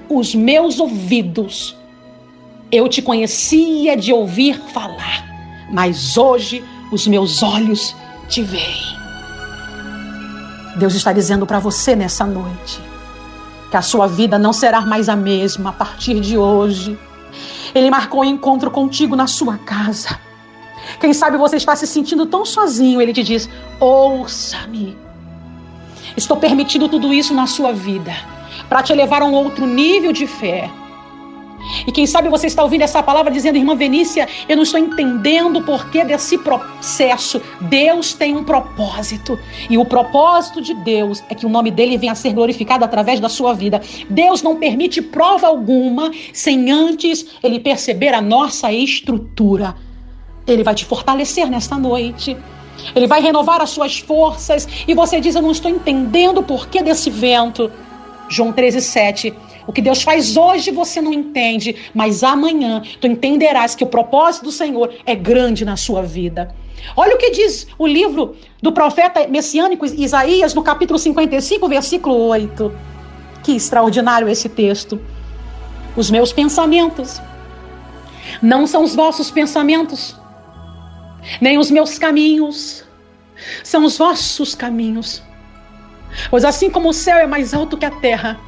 Os 0.10 0.34
meus 0.36 0.80
ouvidos, 0.80 1.76
eu 2.72 2.88
te 2.88 3.02
conhecia 3.02 3.96
de 3.96 4.12
ouvir 4.12 4.60
falar, 4.74 5.26
mas 5.72 6.18
hoje 6.18 6.64
os 6.92 7.08
meus 7.08 7.42
olhos 7.44 7.96
te 8.28 8.42
veem. 8.42 8.94
Deus 10.76 10.96
está 10.96 11.14
dizendo 11.14 11.46
para 11.46 11.60
você 11.60 11.96
nessa 11.96 12.26
noite 12.26 12.82
que 13.70 13.78
a 13.78 13.82
sua 13.82 14.08
vida 14.08 14.38
não 14.38 14.54
será 14.54 14.82
mais 14.82 15.10
a 15.10 15.16
mesma 15.16 15.72
a 15.72 15.74
partir 15.74 16.20
de 16.20 16.38
hoje. 16.38 16.98
Ele 17.74 17.90
marcou 17.90 18.22
um 18.22 18.26
encontro 18.26 18.70
contigo 18.70 19.16
na 19.16 19.26
sua 19.26 19.58
casa. 19.58 20.20
Quem 21.00 21.14
sabe 21.14 21.38
você 21.38 21.56
está 21.56 21.76
se 21.76 21.88
sentindo 21.88 22.26
tão 22.28 22.46
sozinho, 22.46 23.02
ele 23.02 23.14
te 23.14 23.24
diz: 23.24 23.50
ouça-me. 23.80 24.96
Estou 26.16 26.38
permitindo 26.38 26.88
tudo 26.88 27.14
isso 27.14 27.34
na 27.34 27.48
sua 27.48 27.72
vida 27.72 28.14
para 28.70 28.84
te 28.84 28.94
levar 28.94 29.22
a 29.22 29.26
um 29.26 29.34
outro 29.34 29.66
nível 29.66 30.12
de 30.12 30.28
fé. 30.28 30.70
E 31.88 31.92
quem 31.92 32.06
sabe 32.06 32.30
você 32.30 32.48
está 32.48 32.64
ouvindo 32.64 32.82
essa 32.82 33.02
palavra 33.02 33.32
dizendo, 33.32 33.58
irmã 33.58 33.76
Venícia, 33.76 34.28
eu 34.48 34.56
não 34.56 34.64
estou 34.64 34.80
entendendo 34.80 35.58
o 35.58 35.64
porquê 35.64 36.04
desse 36.04 36.38
processo. 36.38 37.42
Deus 37.62 38.14
tem 38.14 38.36
um 38.36 38.44
propósito. 38.44 39.40
E 39.70 39.78
o 39.78 39.86
propósito 39.86 40.62
de 40.62 40.74
Deus 40.74 41.24
é 41.30 41.36
que 41.36 41.46
o 41.46 41.50
nome 41.50 41.72
dele 41.72 41.98
venha 41.98 42.12
a 42.12 42.16
ser 42.16 42.34
glorificado 42.34 42.84
através 42.84 43.20
da 43.20 43.30
sua 43.30 43.54
vida. 43.54 43.82
Deus 44.10 44.42
não 44.42 44.58
permite 44.58 45.02
prova 45.02 45.48
alguma 45.48 46.12
sem 46.34 46.70
antes 46.72 47.26
ele 47.42 47.60
perceber 47.60 48.14
a 48.14 48.22
nossa 48.22 48.72
estrutura. 48.72 49.76
Ele 50.46 50.64
vai 50.64 50.76
te 50.76 50.84
fortalecer 50.84 51.50
nesta 51.50 51.78
noite. 51.78 52.36
Ele 52.96 53.08
vai 53.08 53.22
renovar 53.22 53.62
as 53.62 53.70
suas 53.70 54.00
forças. 54.00 54.68
E 54.88 54.94
você 54.94 55.20
diz: 55.20 55.36
Eu 55.36 55.42
não 55.42 55.52
estou 55.52 55.70
entendendo 55.70 56.40
o 56.40 56.44
porquê 56.44 56.82
desse 56.82 57.10
vento. 57.10 57.72
João 58.30 58.52
13, 58.52 58.82
7. 58.82 59.34
O 59.68 59.72
que 59.72 59.82
Deus 59.82 60.02
faz 60.02 60.36
hoje 60.36 60.72
você 60.72 61.02
não 61.02 61.14
entende, 61.14 61.76
mas 61.94 62.24
amanhã 62.24 62.82
tu 63.00 63.08
entenderás 63.08 63.76
que 63.76 63.84
o 63.84 63.88
propósito 63.88 64.46
do 64.46 64.52
Senhor 64.52 64.94
é 65.06 65.16
grande 65.16 65.64
na 65.64 65.78
sua 65.78 66.02
vida. 66.02 66.54
Olha 66.98 67.16
o 67.16 67.18
que 67.18 67.32
diz 67.32 67.68
o 67.78 67.88
livro 67.88 68.36
do 68.62 68.72
profeta 68.72 69.26
messiânico 69.28 69.86
Isaías, 69.86 70.54
no 70.54 70.64
capítulo 70.64 71.00
55, 71.00 71.68
versículo 71.68 72.16
8. 72.28 72.74
Que 73.42 73.54
extraordinário 73.56 74.28
esse 74.28 74.50
texto. 74.50 75.00
Os 75.96 76.12
meus 76.12 76.34
pensamentos 76.34 77.22
não 78.42 78.66
são 78.68 78.84
os 78.84 78.96
vossos 78.96 79.30
pensamentos, 79.32 80.16
nem 81.42 81.58
os 81.58 81.72
meus 81.72 81.98
caminhos 81.98 82.84
são 83.64 83.86
os 83.86 83.98
vossos 83.98 84.56
caminhos. 84.56 85.22
Pois 86.30 86.46
assim 86.46 86.70
como 86.70 86.90
o 86.90 86.94
céu 86.94 87.18
é 87.18 87.28
mais 87.28 87.54
alto 87.54 87.78
que 87.78 87.86
a 87.86 87.92
terra, 87.92 88.40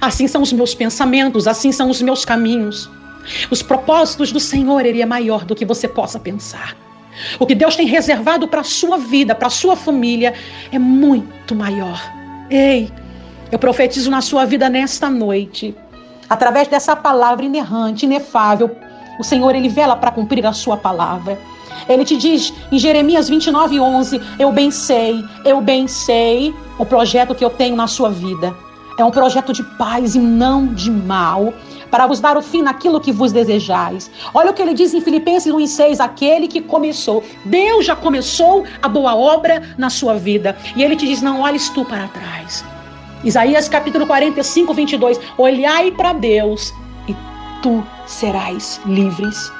assim 0.00 0.26
são 0.26 0.42
os 0.42 0.52
meus 0.52 0.74
pensamentos, 0.74 1.46
assim 1.46 1.72
são 1.72 1.90
os 1.90 2.00
meus 2.00 2.24
caminhos. 2.24 2.88
Os 3.50 3.62
propósitos 3.62 4.32
do 4.32 4.40
Senhor, 4.40 4.84
Ele 4.84 5.02
é 5.02 5.06
maior 5.06 5.44
do 5.44 5.54
que 5.54 5.64
você 5.64 5.86
possa 5.86 6.18
pensar. 6.18 6.76
O 7.38 7.46
que 7.46 7.54
Deus 7.54 7.76
tem 7.76 7.86
reservado 7.86 8.48
para 8.48 8.60
a 8.60 8.64
sua 8.64 8.96
vida, 8.96 9.34
para 9.34 9.48
a 9.48 9.50
sua 9.50 9.76
família, 9.76 10.32
é 10.72 10.78
muito 10.78 11.54
maior. 11.54 12.00
Ei, 12.48 12.90
eu 13.52 13.58
profetizo 13.58 14.10
na 14.10 14.20
sua 14.20 14.44
vida 14.44 14.68
nesta 14.68 15.10
noite, 15.10 15.74
através 16.28 16.68
dessa 16.68 16.96
palavra 16.96 17.44
inerrante, 17.44 18.06
inefável, 18.06 18.74
o 19.18 19.24
Senhor, 19.24 19.54
Ele 19.54 19.68
vela 19.68 19.96
para 19.96 20.10
cumprir 20.10 20.46
a 20.46 20.52
sua 20.52 20.76
palavra. 20.78 21.38
Ele 21.88 22.04
te 22.04 22.16
diz 22.16 22.52
em 22.70 22.78
Jeremias 22.78 23.28
29, 23.28 23.80
11: 23.80 24.20
Eu 24.38 24.52
bem 24.52 24.70
sei, 24.70 25.24
eu 25.44 25.60
bem 25.60 25.86
sei 25.86 26.54
o 26.78 26.86
projeto 26.86 27.34
que 27.34 27.44
eu 27.44 27.50
tenho 27.50 27.76
na 27.76 27.86
sua 27.86 28.10
vida. 28.10 28.54
É 28.98 29.04
um 29.04 29.10
projeto 29.10 29.52
de 29.52 29.62
paz 29.62 30.14
e 30.14 30.18
não 30.18 30.66
de 30.66 30.90
mal, 30.90 31.54
para 31.90 32.06
vos 32.06 32.20
dar 32.20 32.36
o 32.36 32.42
fim 32.42 32.62
naquilo 32.62 33.00
que 33.00 33.10
vos 33.10 33.32
desejais. 33.32 34.10
Olha 34.34 34.50
o 34.50 34.54
que 34.54 34.60
ele 34.60 34.74
diz 34.74 34.92
em 34.92 35.00
Filipenses 35.00 35.52
1,6: 35.52 36.00
aquele 36.00 36.46
que 36.46 36.60
começou. 36.60 37.22
Deus 37.44 37.86
já 37.86 37.96
começou 37.96 38.64
a 38.82 38.88
boa 38.88 39.14
obra 39.14 39.62
na 39.78 39.90
sua 39.90 40.14
vida. 40.14 40.56
E 40.76 40.82
ele 40.82 40.96
te 40.96 41.06
diz: 41.06 41.22
não 41.22 41.40
olhes 41.40 41.68
tu 41.70 41.84
para 41.84 42.08
trás. 42.08 42.64
Isaías 43.24 43.68
capítulo 43.68 44.06
45, 44.06 44.72
22. 44.72 45.20
Olhai 45.36 45.90
para 45.90 46.12
Deus 46.12 46.72
e 47.08 47.16
tu 47.62 47.82
serás 48.06 48.80
livres 48.86 49.52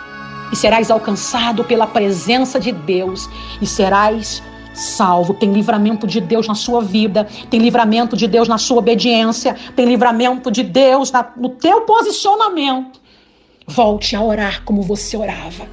e 0.53 0.57
serás 0.57 0.91
alcançado 0.91 1.65
pela 1.65 1.87
presença 1.87 2.59
de 2.59 2.73
Deus 2.73 3.29
e 3.61 3.67
serás 3.67 4.43
salvo. 4.75 5.35
Tem 5.35 5.53
livramento 5.53 6.07
de 6.07 6.21
Deus 6.21 6.47
na 6.47 6.55
sua 6.55 6.81
vida, 6.81 7.27
tem 7.49 7.61
livramento 7.61 8.17
de 8.17 8.27
Deus 8.27 8.49
na 8.49 8.59
sua 8.59 8.79
obediência, 8.79 9.57
tem 9.75 9.87
livramento 9.87 10.51
de 10.51 10.63
Deus 10.63 11.11
na, 11.11 11.33
no 11.37 11.51
teu 11.51 11.83
posicionamento. 11.83 13.01
Volte 13.67 14.17
a 14.17 14.23
orar 14.23 14.63
como 14.65 14.83
você 14.83 15.17
orava. 15.17 15.67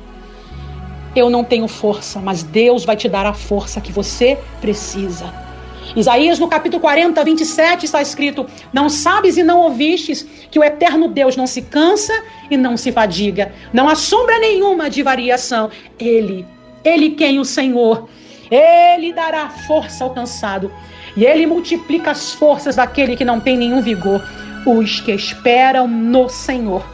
Eu 1.16 1.30
não 1.30 1.44
tenho 1.44 1.68
força, 1.68 2.20
mas 2.20 2.44
Deus 2.44 2.86
vai 2.86 2.96
te 2.96 3.10
dar 3.10 3.26
a 3.26 3.34
força 3.34 3.82
que 3.82 3.92
você 3.92 4.38
precisa. 4.62 5.47
Isaías, 5.96 6.40
no 6.40 6.48
capítulo 6.48 6.82
40, 6.82 7.24
27, 7.24 7.86
está 7.86 8.02
escrito: 8.02 8.46
Não 8.74 8.90
sabes 8.90 9.38
e 9.38 9.44
não 9.44 9.60
ouvistes 9.60 10.24
que 10.52 10.60
o 10.60 10.64
eterno 10.64 11.08
Deus 11.08 11.36
não 11.36 11.48
se 11.48 11.62
cansa 11.62 12.14
e 12.50 12.58
não 12.58 12.78
se 12.78 12.92
fadiga, 12.92 13.52
não 13.74 13.88
há 13.88 13.96
sombra 13.96 14.38
nenhuma 14.40 14.90
de 14.90 15.02
variação. 15.02 15.70
Ele, 16.00 16.46
Ele 16.84 17.12
quem? 17.12 17.40
O 17.40 17.46
Senhor, 17.46 18.10
Ele 18.52 19.14
dará 19.14 19.50
força 19.50 20.04
ao 20.04 20.14
cansado. 20.14 20.72
E 21.16 21.26
Ele 21.26 21.48
multiplica 21.48 22.12
as 22.12 22.34
forças 22.34 22.76
daquele 22.76 23.16
que 23.16 23.26
não 23.26 23.40
tem 23.40 23.58
nenhum 23.58 23.82
vigor. 23.82 24.24
Os 24.66 25.00
que 25.00 25.12
esperam 25.12 25.88
no 25.88 26.30
Senhor 26.30 26.86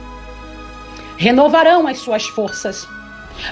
renovarão 1.18 1.88
as 1.88 2.00
suas 2.00 2.26
forças, 2.26 2.88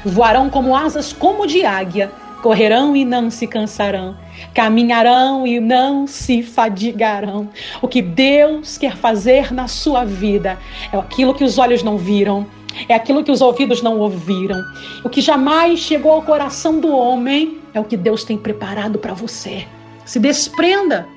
voarão 0.05 0.49
como 0.49 0.75
asas 0.75 1.13
como 1.13 1.47
de 1.47 1.65
águia 1.65 2.11
correrão 2.41 2.95
e 2.95 3.05
não 3.05 3.29
se 3.29 3.47
cansarão, 3.47 4.17
caminharão 4.53 5.45
e 5.45 5.59
não 5.59 6.07
se 6.07 6.43
fadigarão. 6.43 7.49
O 7.81 7.87
que 7.87 8.01
Deus 8.01 8.77
quer 8.77 8.97
fazer 8.97 9.53
na 9.53 9.67
sua 9.67 10.03
vida 10.03 10.57
é 10.91 10.97
aquilo 10.97 11.33
que 11.33 11.43
os 11.43 11.57
olhos 11.57 11.83
não 11.83 11.97
viram, 11.97 12.45
é 12.89 12.95
aquilo 12.95 13.23
que 13.23 13.31
os 13.31 13.41
ouvidos 13.41 13.81
não 13.81 13.99
ouviram. 13.99 14.61
O 15.03 15.09
que 15.09 15.21
jamais 15.21 15.79
chegou 15.79 16.11
ao 16.11 16.23
coração 16.23 16.79
do 16.79 16.89
homem 16.89 17.59
é 17.73 17.79
o 17.79 17.85
que 17.85 17.95
Deus 17.95 18.23
tem 18.23 18.37
preparado 18.37 18.97
para 18.97 19.13
você. 19.13 19.65
Se 20.03 20.19
desprenda 20.19 21.07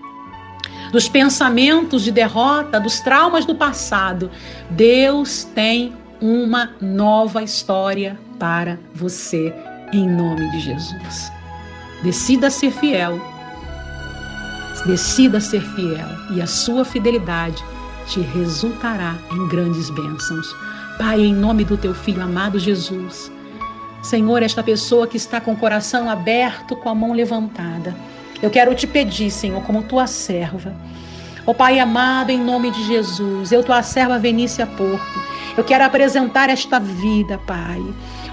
dos 0.92 1.08
pensamentos 1.08 2.04
de 2.04 2.12
derrota, 2.12 2.78
dos 2.78 3.00
traumas 3.00 3.44
do 3.44 3.54
passado. 3.54 4.30
Deus 4.70 5.42
tem 5.42 5.92
uma 6.20 6.70
nova 6.80 7.42
história 7.42 8.16
para 8.38 8.78
você 8.94 9.52
em 9.98 10.09
nome 10.09 10.50
de 10.50 10.61
Jesus. 10.61 11.33
Decida 12.02 12.50
ser 12.50 12.70
fiel. 12.70 13.20
Decida 14.87 15.40
ser 15.40 15.62
fiel 15.74 16.09
e 16.35 16.42
a 16.42 16.46
sua 16.46 16.85
fidelidade 16.85 17.62
te 18.07 18.20
resultará 18.20 19.16
em 19.33 19.48
grandes 19.48 19.88
bênçãos. 19.90 20.54
Pai, 20.98 21.20
em 21.20 21.35
nome 21.35 21.64
do 21.64 21.76
teu 21.76 21.94
filho 21.94 22.22
amado 22.22 22.59
Jesus, 22.59 23.33
Senhor, 24.02 24.42
esta 24.42 24.62
pessoa 24.62 25.07
que 25.07 25.16
está 25.16 25.40
com 25.40 25.52
o 25.52 25.57
coração 25.57 26.11
aberto, 26.11 26.76
com 26.76 26.88
a 26.88 26.94
mão 26.94 27.14
levantada, 27.14 27.94
eu 28.42 28.50
quero 28.50 28.74
te 28.74 28.87
pedir, 28.87 29.30
Senhor, 29.30 29.62
como 29.62 29.83
tua 29.83 30.07
serva, 30.07 30.74
Ó 31.46 31.50
oh, 31.50 31.54
Pai 31.54 31.78
amado, 31.78 32.30
em 32.30 32.38
nome 32.38 32.70
de 32.70 32.83
Jesus, 32.87 33.52
eu, 33.52 33.62
tua 33.62 33.83
serva 33.83 34.18
Venícia 34.18 34.66
Porto, 34.66 35.22
eu 35.59 35.62
quero 35.62 35.85
apresentar 35.85 36.48
esta 36.48 36.80
vida, 36.80 37.38
Pai. 37.46 37.83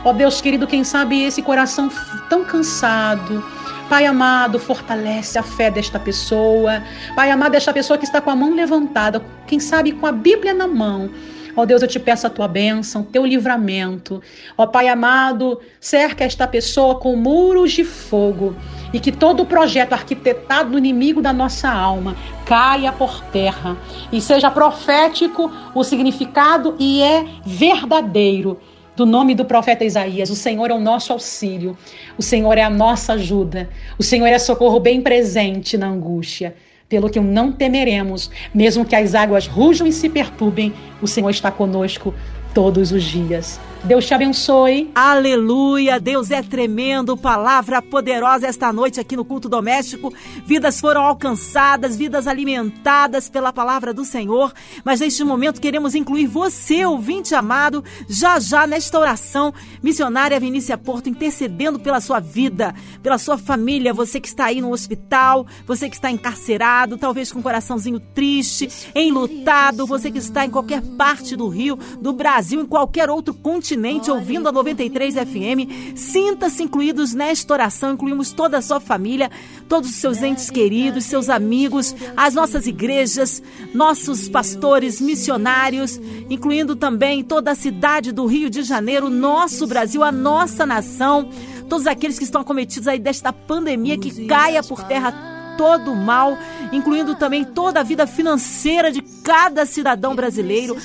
Ó 0.04 0.12
Deus 0.12 0.42
querido, 0.42 0.66
quem 0.66 0.84
sabe 0.84 1.24
esse 1.24 1.42
coração 1.42 1.90
tão 2.28 2.44
cansado, 2.44 3.44
Pai 3.88 4.06
amado, 4.06 4.58
fortalece 4.58 5.38
a 5.38 5.44
fé 5.44 5.70
desta 5.70 6.00
pessoa. 6.00 6.82
Pai 7.14 7.30
amado, 7.30 7.56
esta 7.56 7.74
pessoa 7.74 7.98
que 7.98 8.06
está 8.06 8.22
com 8.22 8.30
a 8.30 8.36
mão 8.36 8.56
levantada, 8.56 9.22
quem 9.46 9.60
sabe 9.60 9.92
com 9.92 10.08
a 10.08 10.14
Bíblia 10.14 10.54
na 10.54 10.66
mão. 10.66 11.10
Ó 11.58 11.66
Deus, 11.66 11.82
eu 11.82 11.88
te 11.90 12.00
peço 12.00 12.26
a 12.26 12.30
tua 12.30 12.48
bênção, 12.48 13.04
teu 13.04 13.26
livramento. 13.26 14.22
Ó 14.58 14.66
Pai 14.66 14.88
amado, 14.88 15.60
cerca 15.80 16.24
esta 16.24 16.48
pessoa 16.48 16.96
com 16.96 17.18
muros 17.18 17.74
de 17.74 17.84
fogo 17.84 18.56
e 18.94 19.00
que 19.00 19.12
todo 19.12 19.44
o 19.44 19.46
projeto 19.46 19.94
arquitetado 19.94 20.72
do 20.72 20.78
inimigo 20.78 21.22
da 21.22 21.34
nossa 21.34 21.70
alma 21.70 22.16
caia 22.46 22.94
por 22.94 23.22
terra 23.26 23.78
e 24.12 24.22
seja 24.22 24.50
profético 24.50 25.52
o 25.76 25.84
significado 25.84 26.76
e 26.80 27.02
é 27.02 27.26
verdadeiro 27.46 28.58
do 29.02 29.06
nome 29.06 29.34
do 29.34 29.44
profeta 29.44 29.84
Isaías. 29.84 30.30
O 30.30 30.36
Senhor 30.36 30.70
é 30.70 30.74
o 30.76 30.80
nosso 30.80 31.12
auxílio, 31.12 31.76
o 32.20 32.22
Senhor 32.22 32.56
é 32.56 32.62
a 32.62 32.70
nossa 32.70 33.14
ajuda, 33.14 33.68
o 33.98 34.04
Senhor 34.04 34.28
é 34.28 34.38
socorro 34.38 34.80
bem 34.80 35.02
presente 35.02 35.76
na 35.76 35.88
angústia. 35.88 36.54
Pelo 36.88 37.10
que 37.10 37.20
não 37.20 37.52
temeremos, 37.52 38.30
mesmo 38.54 38.86
que 38.86 38.96
as 38.96 39.16
águas 39.16 39.48
rujam 39.48 39.88
e 39.88 39.92
se 39.92 40.08
perturbem, 40.08 40.72
o 41.02 41.08
Senhor 41.08 41.32
está 41.32 41.50
conosco 41.50 42.14
todos 42.54 42.92
os 42.92 43.04
dias. 43.04 43.60
Deus 43.84 44.06
te 44.06 44.14
abençoe. 44.14 44.92
Aleluia, 44.94 46.00
Deus 46.00 46.30
é 46.30 46.44
tremendo, 46.44 47.18
palavra 47.18 47.82
poderosa 47.82 48.46
esta 48.46 48.72
noite 48.72 49.00
aqui 49.00 49.16
no 49.16 49.26
culto 49.26 49.50
doméstico. 49.50 50.14
Vidas 50.46 50.80
foram 50.80 51.02
alcançadas, 51.02 51.98
vidas 51.98 52.28
alimentadas 52.28 53.28
pela 53.28 53.52
palavra 53.52 53.92
do 53.92 54.06
Senhor. 54.06 54.54
Mas 54.86 55.00
neste 55.00 55.24
momento 55.24 55.60
queremos 55.60 55.96
incluir 55.96 56.28
você, 56.28 56.86
ouvinte 56.86 57.34
amado, 57.34 57.84
já 58.08 58.40
já 58.40 58.68
nesta 58.68 59.00
oração 59.00 59.52
missionária 59.82 60.40
Vinícia 60.40 60.78
Porto 60.78 61.10
intercedendo 61.10 61.80
pela 61.80 62.00
sua 62.00 62.20
vida, 62.20 62.76
pela 63.02 63.18
sua 63.18 63.38
família, 63.38 63.96
você 63.96 64.20
que 64.20 64.28
está 64.28 64.46
aí 64.46 64.62
no 64.62 64.72
hospital, 64.72 65.48
você 65.66 65.90
que 65.90 65.96
está 65.96 66.12
encarcerado, 66.12 67.00
talvez 67.00 67.32
com 67.32 67.40
um 67.40 67.44
coraçãozinho 67.44 68.00
triste, 68.00 68.70
enlutado, 68.94 69.88
você 69.88 70.12
que 70.12 70.20
está 70.20 70.46
em 70.46 70.52
qualquer 70.52 70.84
parte 70.84 71.36
do 71.36 71.48
Rio, 71.48 71.80
do 72.00 72.14
Brasil, 72.14 72.62
em 72.62 72.66
qualquer 72.68 73.10
outro 73.10 73.34
continente 73.34 73.71
continente 73.72 74.12
ouvindo 74.12 74.50
a 74.50 74.52
93 74.52 75.16
FM. 75.16 75.96
Sinta-se 75.96 76.62
incluídos 76.62 77.14
nesta 77.14 77.54
oração. 77.54 77.94
Incluímos 77.94 78.34
toda 78.34 78.58
a 78.58 78.62
sua 78.62 78.82
família, 78.82 79.32
todos 79.70 79.92
os 79.92 79.96
seus 79.96 80.22
entes 80.22 80.50
queridos, 80.50 81.06
seus 81.06 81.30
amigos, 81.30 81.96
as 82.18 82.34
nossas 82.34 82.68
igrejas, 82.68 83.42
nossos 83.74 84.28
pastores, 84.28 85.00
missionários, 85.00 85.98
incluindo 86.30 86.76
também 86.76 87.24
toda 87.24 87.52
a 87.52 87.56
cidade 87.56 88.12
do 88.12 88.26
Rio 88.26 88.50
de 88.50 88.62
Janeiro, 88.62 89.10
nosso 89.10 89.66
Brasil, 89.66 90.04
a 90.04 90.12
nossa 90.12 90.66
nação. 90.66 91.30
Todos 91.70 91.88
aqueles 91.88 92.18
que 92.18 92.26
estão 92.26 92.42
acometidos 92.42 92.90
aí 92.90 93.00
desta 93.00 93.32
pandemia 93.32 93.98
que 93.98 94.26
caia 94.28 94.62
por 94.62 94.84
terra 94.84 95.31
todo 95.62 95.92
o 95.92 95.96
mal, 95.96 96.40
incluindo 96.72 97.14
também 97.14 97.46
toda 97.46 97.82
a 97.82 97.84
vida 97.84 98.08
financeira 98.08 98.92
de 98.92 99.00
cada 99.00 99.64
cidadão 99.64 100.16
brasileiro, 100.16 100.76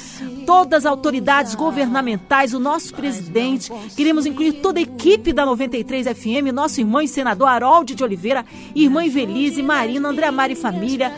todas 0.44 0.84
as 0.84 0.92
autoridades 0.92 1.54
governamentais, 1.54 2.52
o 2.52 2.60
nosso 2.60 2.92
presidente. 2.92 3.72
Queremos 3.96 4.26
incluir 4.26 4.60
toda 4.60 4.78
a 4.78 4.82
equipe 4.82 5.32
da 5.32 5.46
93 5.46 6.08
FM, 6.08 6.52
nosso 6.52 6.78
irmão 6.78 7.00
e 7.00 7.08
senador 7.08 7.48
Harold 7.48 7.94
de 7.94 8.04
Oliveira, 8.04 8.44
irmã 8.74 9.02
Invelise, 9.02 9.62
Marina, 9.62 10.10
André 10.10 10.30
Mari 10.30 10.54
família, 10.54 11.14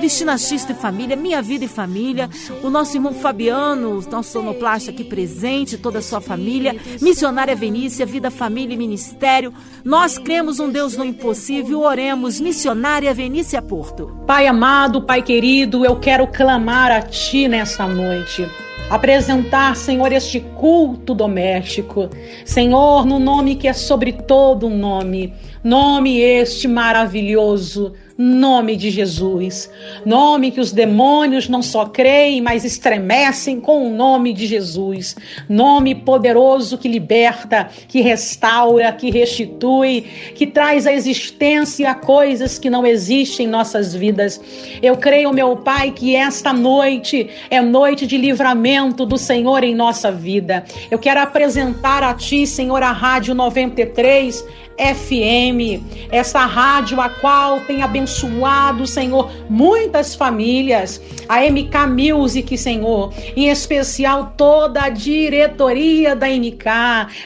Cristina 0.00 0.38
Xista 0.38 0.72
e 0.72 0.74
família, 0.74 1.14
Minha 1.14 1.42
Vida 1.42 1.66
e 1.66 1.68
Família, 1.68 2.30
o 2.62 2.70
nosso 2.70 2.96
irmão 2.96 3.12
Fabiano, 3.12 4.02
nosso 4.10 4.32
sonoplasta 4.32 4.90
aqui 4.90 5.04
presente, 5.04 5.76
toda 5.76 5.98
a 5.98 6.02
sua 6.02 6.22
família, 6.22 6.74
Missionária 7.02 7.54
Venícia, 7.54 8.06
Vida, 8.06 8.30
Família 8.30 8.72
e 8.72 8.78
Ministério. 8.78 9.52
Nós 9.84 10.16
cremos 10.16 10.58
um 10.58 10.70
Deus 10.70 10.96
no 10.96 11.04
impossível, 11.04 11.82
oremos, 11.82 12.40
Missionária 12.40 13.12
Venícia 13.12 13.60
Porto. 13.60 14.16
Pai 14.26 14.46
amado, 14.46 15.02
Pai 15.02 15.20
querido, 15.20 15.84
eu 15.84 16.00
quero 16.00 16.26
clamar 16.26 16.90
a 16.90 17.02
Ti 17.02 17.46
nesta 17.46 17.86
noite 17.86 18.48
apresentar, 18.88 19.76
Senhor, 19.76 20.12
este 20.12 20.40
culto 20.40 21.14
doméstico. 21.14 22.10
Senhor, 22.44 23.06
no 23.06 23.20
nome 23.20 23.54
que 23.54 23.68
é 23.68 23.72
sobre 23.72 24.12
todo 24.12 24.68
nome, 24.68 25.32
nome 25.62 26.18
este 26.18 26.66
maravilhoso, 26.66 27.94
Nome 28.22 28.76
de 28.76 28.90
Jesus. 28.90 29.70
Nome 30.04 30.50
que 30.50 30.60
os 30.60 30.72
demônios 30.72 31.48
não 31.48 31.62
só 31.62 31.86
creem, 31.86 32.42
mas 32.42 32.66
estremecem 32.66 33.58
com 33.58 33.86
o 33.86 33.90
nome 33.90 34.34
de 34.34 34.46
Jesus. 34.46 35.16
Nome 35.48 35.94
poderoso 35.94 36.76
que 36.76 36.86
liberta, 36.86 37.70
que 37.88 38.02
restaura, 38.02 38.92
que 38.92 39.10
restitui, 39.10 40.02
que 40.34 40.46
traz 40.46 40.86
à 40.86 40.92
existência 40.92 41.94
coisas 41.94 42.58
que 42.58 42.68
não 42.68 42.84
existem 42.86 43.46
em 43.46 43.48
nossas 43.48 43.94
vidas. 43.94 44.38
Eu 44.82 44.98
creio, 44.98 45.32
meu 45.32 45.56
Pai, 45.56 45.90
que 45.90 46.14
esta 46.14 46.52
noite 46.52 47.26
é 47.48 47.62
noite 47.62 48.06
de 48.06 48.18
livramento 48.18 49.06
do 49.06 49.16
Senhor 49.16 49.64
em 49.64 49.74
nossa 49.74 50.12
vida. 50.12 50.62
Eu 50.90 50.98
quero 50.98 51.20
apresentar 51.20 52.02
a 52.02 52.12
Ti, 52.12 52.46
Senhor, 52.46 52.82
a 52.82 52.92
Rádio 52.92 53.34
93 53.34 54.44
FM, 54.80 55.84
essa 56.10 56.46
rádio 56.46 57.00
a 57.02 57.10
qual 57.10 57.60
tem 57.60 57.82
abençoado, 57.82 58.86
Senhor, 58.86 59.30
muitas 59.48 60.14
famílias, 60.14 61.00
a 61.28 61.40
MK 61.42 61.86
Music, 61.86 62.56
Senhor, 62.56 63.12
em 63.36 63.48
especial 63.50 64.32
toda 64.38 64.84
a 64.84 64.88
diretoria 64.88 66.16
da 66.16 66.28
MK, 66.28 66.64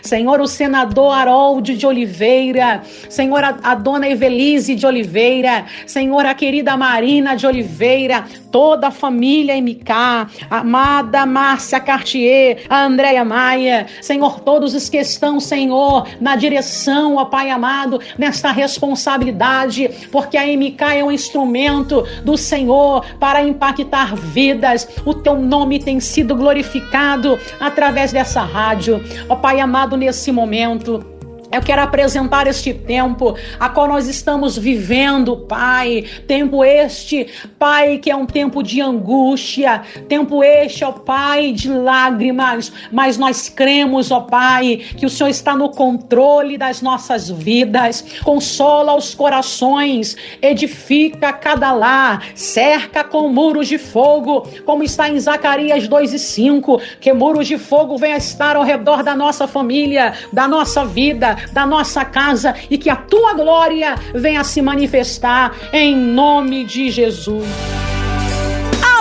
Senhor, 0.02 0.40
o 0.40 0.48
senador 0.48 1.14
Harold 1.14 1.76
de 1.76 1.86
Oliveira, 1.86 2.82
Senhor, 3.08 3.44
a, 3.44 3.74
dona 3.76 4.08
Evelise 4.08 4.74
de 4.74 4.84
Oliveira, 4.84 5.64
Senhor, 5.86 6.26
a 6.26 6.34
querida 6.34 6.76
Marina 6.76 7.36
de 7.36 7.46
Oliveira, 7.46 8.24
toda 8.50 8.88
a 8.88 8.90
família 8.90 9.56
MK, 9.60 9.90
a 10.50 10.58
amada 10.58 11.24
Márcia 11.24 11.78
Cartier, 11.78 12.64
a 12.68 12.84
Andréia 12.84 13.24
Maia, 13.24 13.86
Senhor, 14.02 14.40
todos 14.40 14.74
os 14.74 14.88
que 14.88 14.98
estão, 14.98 15.38
Senhor, 15.38 16.08
na 16.20 16.34
direção, 16.34 17.16
ó 17.16 17.24
Pai 17.24 17.43
Pai 17.44 17.50
amado, 17.50 18.00
nesta 18.16 18.50
responsabilidade, 18.50 19.90
porque 20.10 20.38
a 20.38 20.46
MK 20.46 20.82
é 20.94 21.04
um 21.04 21.12
instrumento 21.12 22.02
do 22.24 22.38
Senhor 22.38 23.04
para 23.20 23.42
impactar 23.42 24.16
vidas. 24.16 24.88
O 25.04 25.12
teu 25.12 25.38
nome 25.38 25.78
tem 25.78 26.00
sido 26.00 26.34
glorificado 26.34 27.38
através 27.60 28.12
dessa 28.12 28.40
rádio. 28.40 28.98
Ó 29.28 29.36
Pai 29.36 29.60
amado, 29.60 29.94
nesse 29.94 30.32
momento, 30.32 31.04
Eu 31.54 31.62
quero 31.62 31.82
apresentar 31.82 32.48
este 32.48 32.74
tempo 32.74 33.36
a 33.60 33.68
qual 33.68 33.86
nós 33.86 34.08
estamos 34.08 34.58
vivendo, 34.58 35.36
Pai. 35.36 36.04
Tempo 36.26 36.64
este, 36.64 37.28
Pai, 37.56 37.98
que 37.98 38.10
é 38.10 38.16
um 38.16 38.26
tempo 38.26 38.60
de 38.60 38.80
angústia. 38.80 39.82
Tempo 40.08 40.42
este, 40.42 40.84
ó 40.84 40.90
Pai, 40.90 41.52
de 41.52 41.68
lágrimas. 41.68 42.72
Mas 42.90 43.16
nós 43.16 43.48
cremos, 43.48 44.10
ó 44.10 44.22
Pai, 44.22 44.80
que 44.96 45.06
o 45.06 45.08
Senhor 45.08 45.30
está 45.30 45.54
no 45.54 45.68
controle 45.68 46.58
das 46.58 46.82
nossas 46.82 47.30
vidas. 47.30 48.04
Consola 48.24 48.96
os 48.96 49.14
corações, 49.14 50.16
edifica 50.42 51.32
cada 51.32 51.72
lar, 51.72 52.24
cerca 52.34 53.04
com 53.04 53.28
muros 53.28 53.68
de 53.68 53.78
fogo, 53.78 54.40
como 54.66 54.82
está 54.82 55.08
em 55.08 55.20
Zacarias 55.20 55.86
2 55.86 56.14
e 56.14 56.18
5. 56.18 56.80
Que 57.00 57.12
muros 57.12 57.46
de 57.46 57.58
fogo 57.58 57.96
venham 57.96 58.18
estar 58.18 58.56
ao 58.56 58.64
redor 58.64 59.04
da 59.04 59.14
nossa 59.14 59.46
família, 59.46 60.14
da 60.32 60.48
nossa 60.48 60.84
vida 60.84 61.43
da 61.52 61.66
nossa 61.66 62.04
casa 62.04 62.54
e 62.70 62.78
que 62.78 62.90
a 62.90 62.96
tua 62.96 63.34
glória 63.34 63.94
venha 64.14 64.44
se 64.44 64.60
manifestar 64.62 65.54
em 65.72 65.96
nome 65.96 66.64
de 66.64 66.90
Jesus. 66.90 67.44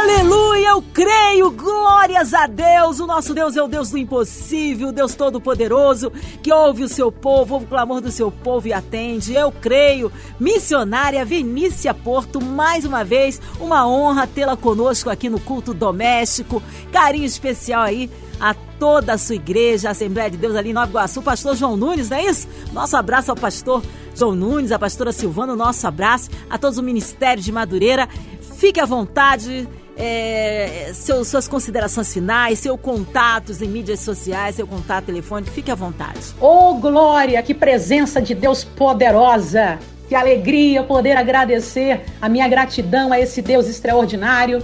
Aleluia, 0.04 0.68
eu 0.70 0.84
creio, 0.94 1.50
glórias 1.50 2.34
a 2.34 2.46
Deus. 2.46 3.00
O 3.00 3.08
nosso 3.08 3.34
Deus 3.34 3.56
é 3.56 3.64
o 3.64 3.68
Deus 3.68 3.90
do 3.90 3.98
impossível, 3.98 4.92
Deus 4.92 5.16
todo-poderoso, 5.16 6.12
que 6.42 6.52
ouve 6.52 6.84
o 6.84 6.90
seu 6.90 7.12
povo, 7.12 7.54
ouve 7.54 7.66
o 7.66 7.70
clamor 7.70 8.02
do 8.02 8.12
seu 8.12 8.30
povo 8.30 8.68
e 8.68 8.74
atende. 8.74 9.34
Eu 9.34 9.52
creio. 9.52 10.12
Missionária 10.40 11.24
Vinícia 11.24 11.94
Porto, 11.94 12.44
mais 12.44 12.84
uma 12.84 13.04
vez, 13.04 13.42
uma 13.62 13.88
honra 13.88 14.28
tê-la 14.28 14.58
conosco 14.58 15.10
aqui 15.10 15.30
no 15.30 15.40
culto 15.40 15.74
doméstico. 15.74 16.62
Carinho 16.92 17.26
especial 17.26 17.84
aí 17.84 18.10
a 18.40 18.54
toda 18.84 19.14
a 19.14 19.18
sua 19.18 19.36
igreja, 19.36 19.92
Assembleia 19.92 20.30
de 20.30 20.36
Deus 20.36 20.58
ali 20.58 20.72
em 20.72 20.74
Nova 20.74 20.90
Iguaçu, 20.90 21.22
pastor 21.22 21.56
João 21.56 21.78
Nunes, 21.78 22.10
não 22.10 22.18
é 22.18 22.26
isso? 22.26 22.50
Nosso 22.74 22.98
abraço 22.98 23.32
ao 23.32 23.38
pastor 23.38 23.82
João 24.14 24.36
Nunes, 24.36 24.74
a 24.74 24.78
pastora 24.78 25.14
Silvana, 25.14 25.56
nosso 25.56 25.88
abraço 25.88 26.30
a 26.50 26.58
todos 26.58 26.78
o 26.78 26.84
Ministério 26.84 27.42
de 27.42 27.50
Madureira. 27.50 28.10
Fique 28.58 28.82
à 28.82 28.86
vontade, 28.86 29.70
é, 29.96 30.92
seus, 30.94 31.30
suas 31.30 31.48
considerações 31.48 32.14
finais, 32.14 32.60
seus 32.60 32.78
contatos 32.78 33.62
em 33.62 33.70
mídias 33.70 34.02
sociais, 34.02 34.58
seu 34.58 34.68
contato 34.68 35.06
telefônico, 35.06 35.50
fique 35.54 35.72
à 35.72 35.76
vontade. 35.76 36.20
Oh, 36.42 36.74
glória, 36.74 37.42
que 37.42 37.54
presença 37.54 38.22
de 38.22 38.36
Deus 38.36 38.66
poderosa! 38.66 39.80
Que 40.10 40.16
alegria 40.16 40.84
poder 40.84 41.16
agradecer 41.16 42.02
a 42.22 42.28
minha 42.28 42.50
gratidão 42.50 43.14
a 43.14 43.20
esse 43.22 43.42
Deus 43.42 43.70
extraordinário 43.70 44.62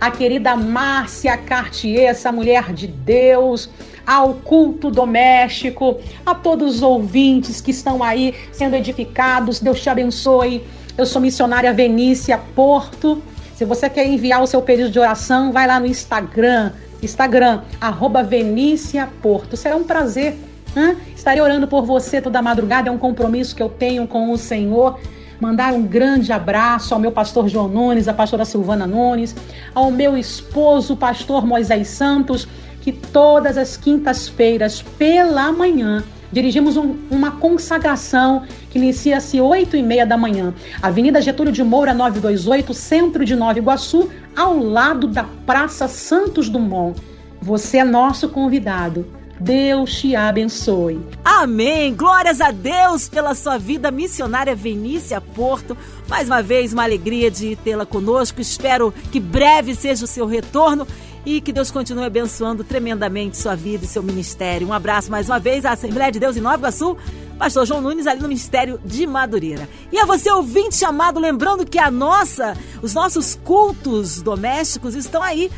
a 0.00 0.10
querida 0.10 0.54
Márcia 0.56 1.36
Cartier, 1.36 2.10
essa 2.10 2.30
mulher 2.30 2.72
de 2.72 2.86
Deus, 2.86 3.68
ao 4.06 4.34
culto 4.34 4.90
doméstico, 4.90 5.98
a 6.24 6.34
todos 6.34 6.76
os 6.76 6.82
ouvintes 6.82 7.60
que 7.60 7.70
estão 7.70 8.02
aí 8.02 8.34
sendo 8.52 8.74
edificados. 8.74 9.60
Deus 9.60 9.80
te 9.80 9.90
abençoe. 9.90 10.64
Eu 10.96 11.04
sou 11.04 11.20
missionária 11.20 11.72
Venícia 11.72 12.38
Porto. 12.54 13.22
Se 13.54 13.64
você 13.64 13.90
quer 13.90 14.06
enviar 14.06 14.42
o 14.42 14.46
seu 14.46 14.62
pedido 14.62 14.90
de 14.90 14.98
oração, 14.98 15.52
vai 15.52 15.66
lá 15.66 15.80
no 15.80 15.86
Instagram, 15.86 16.72
Instagram, 17.02 17.62
arroba 17.80 18.22
Venícia 18.22 19.08
Porto. 19.20 19.56
Será 19.56 19.76
um 19.76 19.84
prazer. 19.84 20.36
Hein? 20.76 20.96
Estarei 21.14 21.42
orando 21.42 21.66
por 21.66 21.84
você 21.84 22.20
toda 22.20 22.40
madrugada, 22.40 22.88
é 22.88 22.92
um 22.92 22.98
compromisso 22.98 23.54
que 23.54 23.62
eu 23.62 23.68
tenho 23.68 24.06
com 24.06 24.30
o 24.30 24.38
Senhor 24.38 24.98
mandar 25.40 25.72
um 25.72 25.82
grande 25.82 26.32
abraço 26.32 26.94
ao 26.94 27.00
meu 27.00 27.12
pastor 27.12 27.48
João 27.48 27.68
Nunes, 27.68 28.08
à 28.08 28.14
pastora 28.14 28.44
Silvana 28.44 28.86
Nunes, 28.86 29.34
ao 29.74 29.90
meu 29.90 30.16
esposo, 30.16 30.96
pastor 30.96 31.46
Moisés 31.46 31.88
Santos, 31.88 32.48
que 32.80 32.92
todas 32.92 33.56
as 33.56 33.76
quintas-feiras, 33.76 34.82
pela 34.82 35.52
manhã, 35.52 36.02
dirigimos 36.32 36.76
um, 36.76 36.96
uma 37.10 37.32
consagração 37.32 38.42
que 38.70 38.78
inicia-se 38.78 39.40
8 39.40 39.76
e 39.76 39.82
meia 39.82 40.06
da 40.06 40.16
manhã. 40.16 40.54
Avenida 40.82 41.20
Getúlio 41.20 41.52
de 41.52 41.62
Moura, 41.62 41.94
928, 41.94 42.74
centro 42.74 43.24
de 43.24 43.34
Nova 43.34 43.58
Iguaçu, 43.58 44.10
ao 44.36 44.58
lado 44.58 45.06
da 45.06 45.24
Praça 45.46 45.88
Santos 45.88 46.48
Dumont. 46.48 47.00
Você 47.40 47.78
é 47.78 47.84
nosso 47.84 48.28
convidado. 48.28 49.17
Deus 49.40 50.00
te 50.00 50.16
abençoe. 50.16 51.00
Amém. 51.24 51.94
Glórias 51.94 52.40
a 52.40 52.50
Deus 52.50 53.08
pela 53.08 53.34
sua 53.34 53.56
vida 53.56 53.90
missionária 53.90 54.54
Venícia 54.54 55.20
Porto. 55.20 55.76
Mais 56.08 56.26
uma 56.26 56.42
vez, 56.42 56.72
uma 56.72 56.82
alegria 56.82 57.30
de 57.30 57.54
tê-la 57.56 57.86
conosco. 57.86 58.40
Espero 58.40 58.92
que 59.12 59.20
breve 59.20 59.74
seja 59.74 60.04
o 60.04 60.08
seu 60.08 60.26
retorno 60.26 60.86
e 61.24 61.40
que 61.40 61.52
Deus 61.52 61.70
continue 61.70 62.04
abençoando 62.04 62.64
tremendamente 62.64 63.36
sua 63.36 63.54
vida 63.54 63.84
e 63.84 63.88
seu 63.88 64.02
ministério. 64.02 64.66
Um 64.66 64.72
abraço 64.72 65.10
mais 65.10 65.28
uma 65.28 65.38
vez 65.38 65.64
à 65.64 65.72
Assembleia 65.72 66.10
de 66.10 66.18
Deus 66.18 66.36
em 66.36 66.40
Nova 66.40 66.56
Iguaçu. 66.56 66.96
Pastor 67.38 67.64
João 67.64 67.80
Nunes 67.80 68.08
ali 68.08 68.20
no 68.20 68.26
Ministério 68.26 68.80
de 68.84 69.06
Madureira. 69.06 69.68
E 69.92 69.98
a 69.98 70.04
você 70.04 70.28
ouvinte 70.30 70.74
chamado, 70.74 71.20
lembrando 71.20 71.64
que 71.64 71.78
a 71.78 71.88
nossa, 71.88 72.56
os 72.82 72.92
nossos 72.92 73.36
cultos 73.44 74.20
domésticos 74.20 74.96
estão 74.96 75.22
aí 75.22 75.48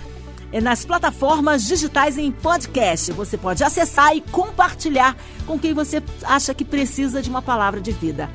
é 0.53 0.61
nas 0.61 0.85
plataformas 0.85 1.67
digitais 1.67 2.19
em 2.19 2.31
podcast. 2.31 3.13
Você 3.13 3.37
pode 3.37 3.63
acessar 3.63 4.17
e 4.17 4.21
compartilhar 4.21 5.17
com 5.47 5.59
quem 5.59 5.75
você 5.75 6.03
acha 6.25 6.55
que 6.55 6.65
precisa 6.65 7.23
de 7.23 7.31
uma 7.31 7.43
palavra 7.43 7.81
de 7.81 7.93
vida. 7.93 8.29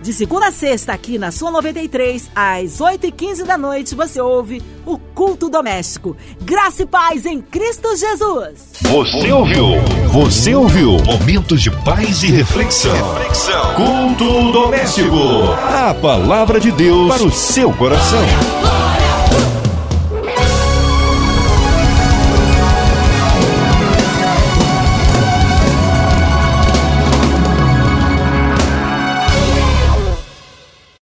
De 0.00 0.12
segunda 0.12 0.46
a 0.46 0.52
sexta, 0.52 0.92
aqui 0.92 1.18
na 1.18 1.32
sua 1.32 1.50
93, 1.50 2.30
às 2.34 2.78
8h15 2.78 3.44
da 3.44 3.58
noite, 3.58 3.96
você 3.96 4.20
ouve 4.20 4.62
o 4.86 4.96
Culto 4.96 5.48
Doméstico. 5.50 6.16
Graça 6.40 6.84
e 6.84 6.86
paz 6.86 7.26
em 7.26 7.42
Cristo 7.42 7.96
Jesus. 7.96 8.74
Você 8.80 9.32
ouviu? 9.32 9.66
Você 10.12 10.54
ouviu? 10.54 10.98
Momentos 11.04 11.60
de 11.60 11.70
paz 11.82 12.22
e 12.22 12.28
reflexão. 12.28 12.94
reflexão. 13.14 13.74
Culto 13.74 14.52
Doméstico. 14.52 15.16
A 15.58 15.92
palavra 15.94 16.60
de 16.60 16.70
Deus 16.70 17.08
para 17.08 17.26
o 17.26 17.32
seu 17.32 17.72
coração. 17.72 18.77